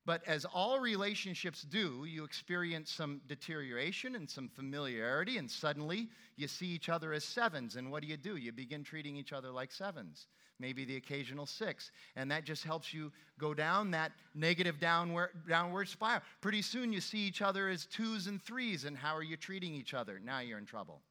[0.06, 6.48] But as all relationships do, you experience some deterioration and some familiarity, and suddenly you
[6.48, 7.76] see each other as sevens.
[7.76, 8.36] And what do you do?
[8.36, 10.28] You begin treating each other like sevens
[10.60, 11.92] maybe the occasional six.
[12.16, 16.22] And that just helps you go down that negative downward, downward spiral.
[16.42, 19.74] Pretty soon you see each other as twos and threes, and how are you treating
[19.74, 20.20] each other?
[20.24, 21.02] Now you're in trouble.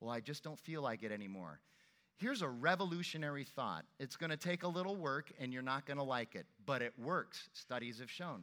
[0.00, 1.60] Well, I just don't feel like it anymore.
[2.18, 3.84] Here's a revolutionary thought.
[4.00, 6.82] It's going to take a little work, and you're not going to like it, but
[6.82, 7.48] it works.
[7.52, 8.42] Studies have shown.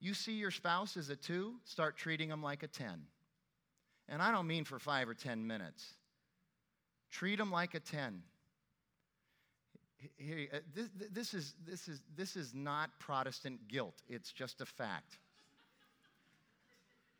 [0.00, 3.02] You see your spouse as a two, start treating them like a 10.
[4.08, 5.94] And I don't mean for five or 10 minutes.
[7.12, 8.22] Treat them like a 10.
[10.16, 14.66] Here, uh, this, this, is, this, is, this is not Protestant guilt, it's just a
[14.66, 15.18] fact.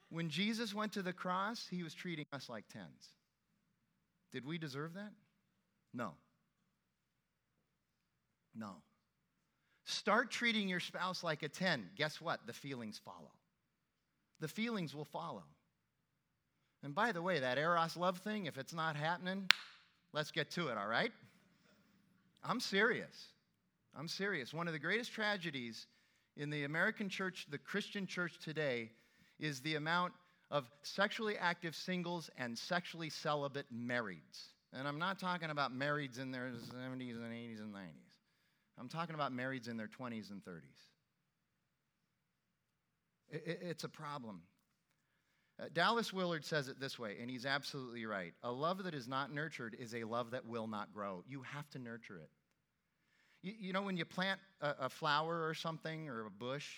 [0.08, 3.08] When Jesus went to the cross, he was treating us like tens.
[4.32, 5.12] Did we deserve that?
[5.94, 6.12] No.
[8.54, 8.72] No.
[9.84, 11.90] Start treating your spouse like a 10.
[11.96, 12.40] Guess what?
[12.46, 13.30] The feelings follow.
[14.40, 15.44] The feelings will follow.
[16.82, 19.48] And by the way, that Eros love thing, if it's not happening,
[20.12, 21.12] Let's get to it, all right?
[22.44, 23.28] I'm serious.
[23.96, 24.52] I'm serious.
[24.52, 25.86] One of the greatest tragedies
[26.36, 28.90] in the American church, the Christian church today,
[29.38, 30.12] is the amount
[30.50, 34.52] of sexually active singles and sexually celibate marrieds.
[34.72, 38.12] And I'm not talking about marrieds in their 70s and 80s and 90s.
[38.78, 40.60] I'm talking about marrieds in their 20s and 30s.
[43.30, 44.42] It's a problem.
[45.62, 48.32] Uh, Dallas Willard says it this way, and he's absolutely right.
[48.42, 51.22] A love that is not nurtured is a love that will not grow.
[51.28, 52.30] You have to nurture it.
[53.42, 56.68] You, you know, when you plant a, a, flower or something or a bush,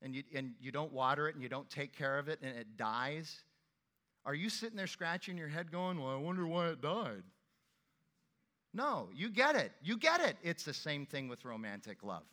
[0.00, 2.56] and you, and you don't water it and you don't take care of it and
[2.56, 3.40] it dies,
[4.24, 7.22] are you sitting there scratching your head going, Well, I wonder why it died?
[8.74, 9.72] No, you get it.
[9.82, 10.36] You get it.
[10.42, 12.26] It's the same thing with romantic love.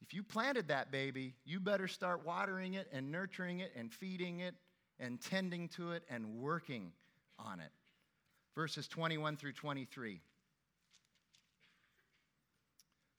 [0.00, 4.40] If you planted that baby, you better start watering it and nurturing it and feeding
[4.40, 4.54] it
[5.00, 6.92] and tending to it and working
[7.38, 7.70] on it.
[8.54, 10.20] Verses 21 through 23.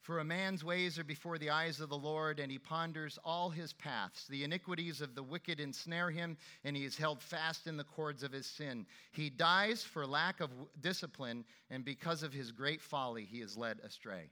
[0.09, 3.51] For a man's ways are before the eyes of the Lord, and he ponders all
[3.51, 4.25] his paths.
[4.27, 8.23] The iniquities of the wicked ensnare him, and he is held fast in the cords
[8.23, 8.87] of his sin.
[9.11, 10.49] He dies for lack of
[10.81, 14.31] discipline, and because of his great folly, he is led astray.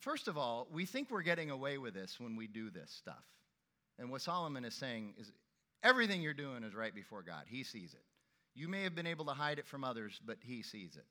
[0.00, 3.24] First of all, we think we're getting away with this when we do this stuff.
[3.98, 5.30] And what Solomon is saying is
[5.82, 7.44] everything you're doing is right before God.
[7.46, 8.02] He sees it.
[8.54, 11.06] You may have been able to hide it from others, but he sees it.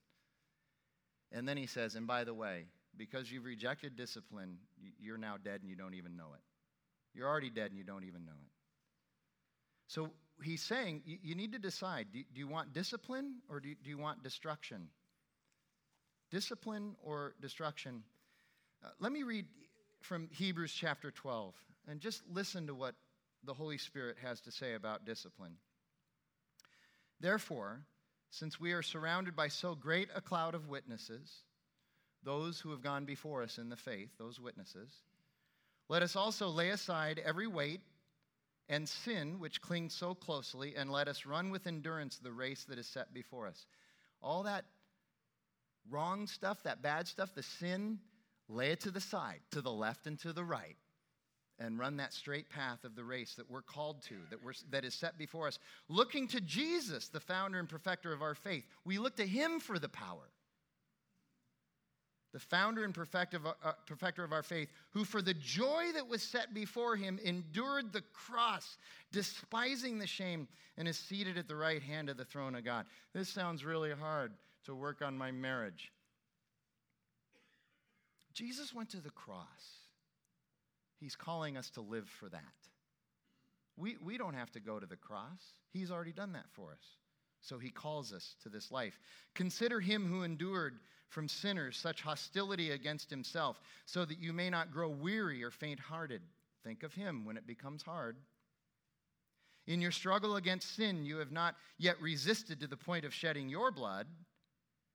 [1.32, 2.66] And then he says, and by the way,
[2.98, 4.58] because you've rejected discipline,
[5.00, 6.42] you're now dead and you don't even know it.
[7.14, 8.52] You're already dead and you don't even know it.
[9.88, 10.12] So
[10.44, 14.90] he's saying you, need to decide do, you want discipline or do you, want destruction?
[16.32, 18.04] Discipline or destruction?
[18.84, 19.46] Uh, let me read
[20.00, 21.54] from Hebrews chapter 12
[21.90, 22.96] and just listen to what
[23.44, 25.58] the Holy Spirit has to say about discipline.
[27.20, 27.82] Therefore,
[28.30, 31.30] since we are surrounded by so great a cloud of witnesses,
[32.24, 34.94] those who have gone before us in the faith, those witnesses,
[35.90, 37.82] let us also lay aside every weight
[38.70, 42.78] and sin which clings so closely, and let us run with endurance the race that
[42.78, 43.66] is set before us.
[44.22, 44.64] All that
[45.90, 48.00] wrong stuff, that bad stuff, the sin,
[48.50, 50.76] lay it to the side, to the left and to the right
[51.60, 54.86] and run that straight path of the race that we're called to, that, we're, that
[54.86, 55.60] is set before us.
[55.90, 59.78] Looking to Jesus, the founder and perfecter of our faith, we look to him for
[59.78, 60.32] the power.
[62.32, 66.22] The founder and perfecter, uh, perfecter of our faith, who for the joy that was
[66.22, 68.78] set before him endured the cross,
[69.12, 70.48] despising the shame,
[70.78, 72.86] and is seated at the right hand of the throne of God.
[73.14, 74.32] This sounds really hard
[74.66, 75.92] to work on my marriage.
[78.34, 79.80] Jesus went to the cross
[81.00, 82.44] He's calling us to live for that.
[83.78, 86.98] We, we don't have to go to the cross, He's already done that for us.
[87.42, 89.00] So He calls us to this life.
[89.34, 94.72] Consider Him who endured from sinners such hostility against Himself, so that you may not
[94.72, 96.22] grow weary or faint hearted.
[96.64, 98.18] Think of Him when it becomes hard.
[99.68, 103.48] In your struggle against sin, you have not yet resisted to the point of shedding
[103.48, 104.08] your blood.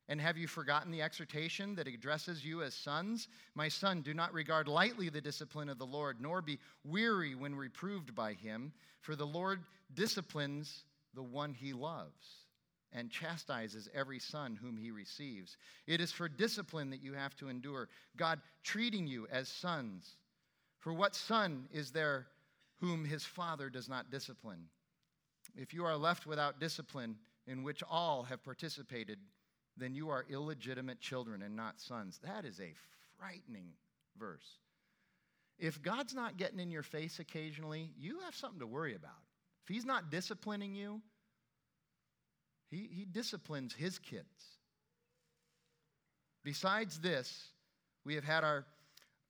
[0.08, 3.28] And have you forgotten the exhortation that addresses you as sons?
[3.54, 7.54] My son, do not regard lightly the discipline of the Lord, nor be weary when
[7.54, 9.62] reproved by him, for the Lord
[9.94, 10.84] disciplines
[11.14, 12.44] the one he loves
[12.92, 15.56] and chastises every son whom he receives.
[15.86, 20.16] It is for discipline that you have to endure, God treating you as sons.
[20.78, 22.26] For what son is there
[22.80, 24.66] whom his father does not discipline?
[25.56, 29.18] If you are left without discipline, in which all have participated,
[29.76, 32.20] then you are illegitimate children and not sons.
[32.24, 32.72] That is a
[33.18, 33.70] frightening
[34.18, 34.58] verse.
[35.58, 39.12] If God's not getting in your face occasionally, you have something to worry about.
[39.62, 41.00] If He's not disciplining you,
[42.70, 44.26] He, he disciplines His kids.
[46.44, 47.48] Besides this,
[48.04, 48.66] we have had our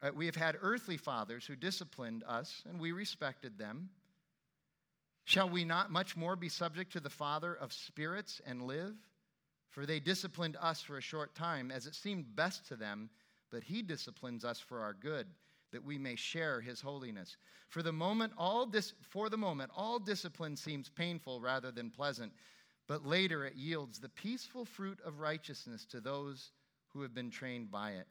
[0.03, 3.88] uh, we have had earthly fathers who disciplined us, and we respected them.
[5.24, 8.95] Shall we not much more be subject to the Father of spirits and live?
[9.74, 13.10] For they disciplined us for a short time, as it seemed best to them,
[13.50, 15.26] but he disciplines us for our good,
[15.72, 17.36] that we may share his holiness.
[17.70, 22.32] For the moment, all dis- for the moment, all discipline seems painful rather than pleasant,
[22.86, 26.52] but later it yields the peaceful fruit of righteousness to those
[26.92, 28.06] who have been trained by it.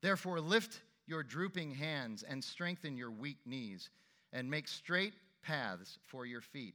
[0.00, 3.90] Therefore, lift your drooping hands and strengthen your weak knees,
[4.32, 6.74] and make straight paths for your feet,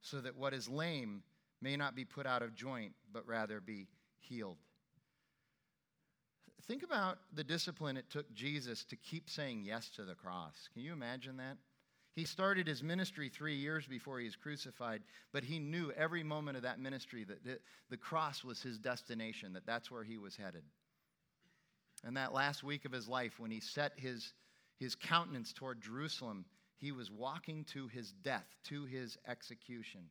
[0.00, 1.22] so that what is lame
[1.60, 3.88] may not be put out of joint, but rather be
[4.20, 4.58] healed.
[6.66, 10.68] Think about the discipline it took Jesus to keep saying yes to the cross.
[10.74, 11.56] Can you imagine that?
[12.14, 15.02] He started his ministry three years before he was crucified,
[15.32, 19.64] but he knew every moment of that ministry that the cross was his destination, that
[19.64, 20.64] that's where he was headed.
[22.04, 24.32] And that last week of his life, when he set his,
[24.78, 26.44] his countenance toward Jerusalem,
[26.78, 30.02] He was walking to his death, to his execution.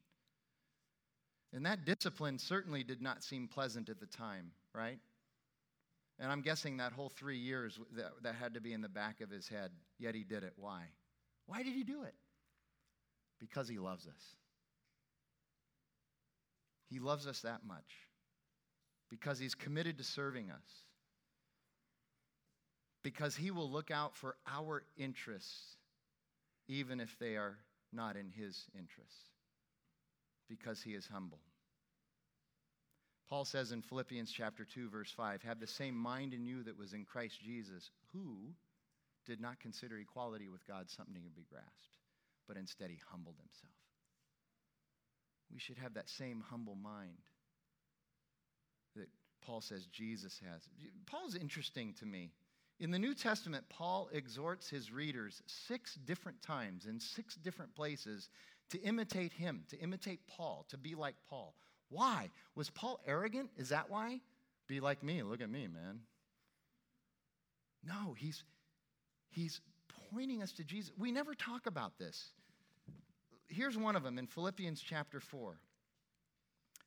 [1.54, 5.00] And that discipline certainly did not seem pleasant at the time, right?
[6.20, 9.22] And I'm guessing that whole three years that, that had to be in the back
[9.22, 10.54] of his head, yet he did it.
[10.58, 10.84] Why?
[11.46, 12.16] Why did he do it?
[13.40, 14.36] Because he loves us.
[16.90, 18.08] He loves us that much.
[19.10, 20.84] Because he's committed to serving us.
[23.04, 25.76] Because he will look out for our interests,
[26.68, 27.58] even if they are
[27.94, 29.37] not in his interests.
[30.50, 31.40] Because he is humble.
[33.30, 36.78] Paul says in Philippians chapter 2 verse 5, have the same mind in you that
[36.78, 38.54] was in Christ Jesus, who
[39.26, 41.98] did not consider equality with God something to be grasped,
[42.48, 43.74] but instead he humbled himself.
[45.54, 47.18] We should have that same humble mind
[48.96, 49.10] that
[49.46, 50.62] Paul says Jesus has.
[51.06, 52.32] Paul's interesting to me.
[52.80, 58.30] In the New Testament, Paul exhorts his readers six different times in six different places
[58.72, 61.54] to imitate him, to imitate Paul, to be like Paul.
[61.90, 62.30] Why?
[62.56, 63.50] Was Paul arrogant?
[63.58, 64.20] Is that why?
[64.68, 65.24] Be like me.
[65.24, 66.00] Look at me, man.
[67.84, 68.44] No, he's,
[69.30, 69.62] he's
[70.12, 70.92] pointing us to Jesus.
[70.98, 72.32] We never talk about this.
[73.48, 75.58] Here's one of them in Philippians chapter 4.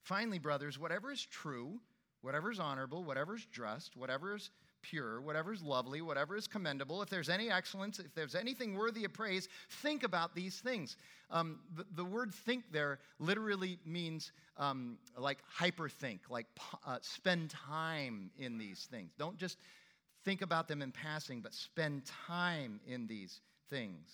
[0.03, 1.81] Finally, brothers, whatever is true,
[2.21, 4.51] whatever is honorable, whatever is just, whatever is
[4.83, 9.05] pure, whatever is lovely, whatever is commendable, if there's any excellence, if there's anything worthy
[9.05, 9.49] of praise,
[9.83, 10.97] think about these things.
[11.31, 16.47] Um, the, the, word think there literally means um, like hyperthink, like
[16.87, 19.13] uh, spend time in these things.
[19.19, 19.59] Don't just
[20.25, 24.09] think about them in passing, but spend time in these things.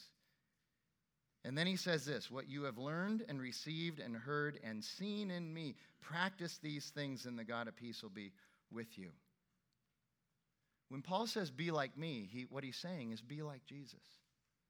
[1.45, 5.31] And then he says this What you have learned and received and heard and seen
[5.31, 8.33] in me, practice these things, and the God of peace will be
[8.73, 9.11] with you.
[10.89, 14.03] When Paul says, be like me, he, what he's saying is, be like Jesus.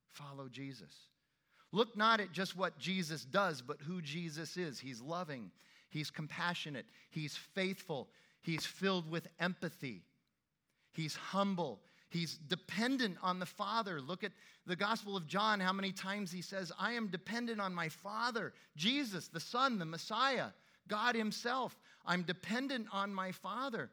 [0.08, 0.92] Follow Jesus.
[1.72, 4.78] Look not at just what Jesus does, but who Jesus is.
[4.78, 5.50] He's loving,
[5.90, 8.08] he's compassionate, he's faithful,
[8.40, 10.04] he's filled with empathy,
[10.92, 14.00] he's humble, he's dependent on the Father.
[14.00, 14.32] Look at
[14.64, 18.54] the Gospel of John, how many times he says, I am dependent on my Father,
[18.76, 20.48] Jesus, the Son, the Messiah,
[20.88, 21.78] God Himself.
[22.06, 23.90] I'm dependent on my Father.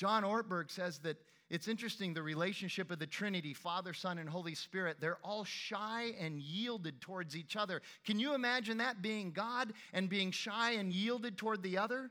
[0.00, 1.18] John Ortberg says that
[1.50, 6.14] it's interesting the relationship of the Trinity, Father, Son, and Holy Spirit, they're all shy
[6.18, 7.82] and yielded towards each other.
[8.06, 12.10] Can you imagine that being God and being shy and yielded toward the other?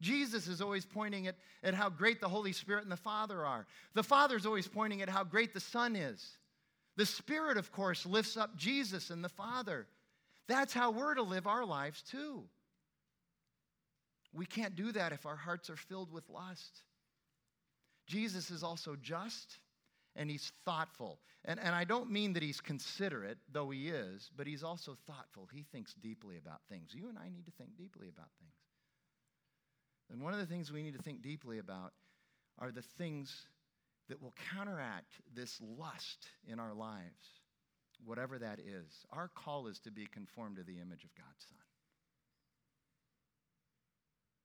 [0.00, 3.66] Jesus is always pointing at, at how great the Holy Spirit and the Father are.
[3.92, 6.38] The Father is always pointing at how great the Son is.
[6.96, 9.86] The Spirit, of course, lifts up Jesus and the Father.
[10.48, 12.44] That's how we're to live our lives too.
[14.36, 16.82] We can't do that if our hearts are filled with lust.
[18.06, 19.58] Jesus is also just
[20.14, 21.18] and he's thoughtful.
[21.44, 25.48] And, and I don't mean that he's considerate, though he is, but he's also thoughtful.
[25.52, 26.92] He thinks deeply about things.
[26.94, 28.54] You and I need to think deeply about things.
[30.10, 31.92] And one of the things we need to think deeply about
[32.58, 33.46] are the things
[34.08, 37.40] that will counteract this lust in our lives,
[38.04, 39.04] whatever that is.
[39.10, 41.65] Our call is to be conformed to the image of God's Son.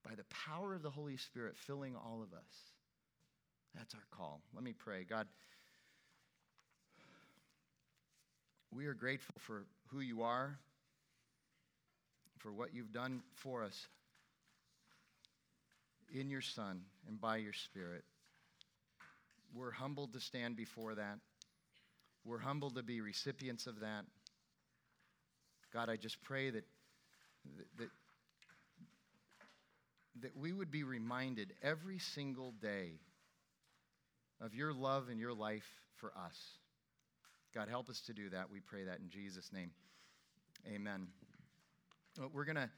[0.03, 2.53] By the power of the Holy Spirit filling all of us,
[3.75, 4.41] that's our call.
[4.53, 5.05] Let me pray.
[5.07, 5.27] God,
[8.73, 10.57] we are grateful for who you are,
[12.39, 13.87] for what you've done for us
[16.13, 18.03] in your Son and by your Spirit.
[19.53, 21.19] We're humbled to stand before that.
[22.25, 24.05] We're humbled to be recipients of that.
[25.73, 26.65] God, I just pray that,
[27.77, 27.89] that,
[30.19, 32.99] that we would be reminded every single day
[34.41, 36.37] of your love and your life for us.
[37.53, 38.49] God, help us to do that.
[38.51, 39.71] We pray that in Jesus' name.
[40.67, 41.07] Amen.
[42.33, 42.69] We're going to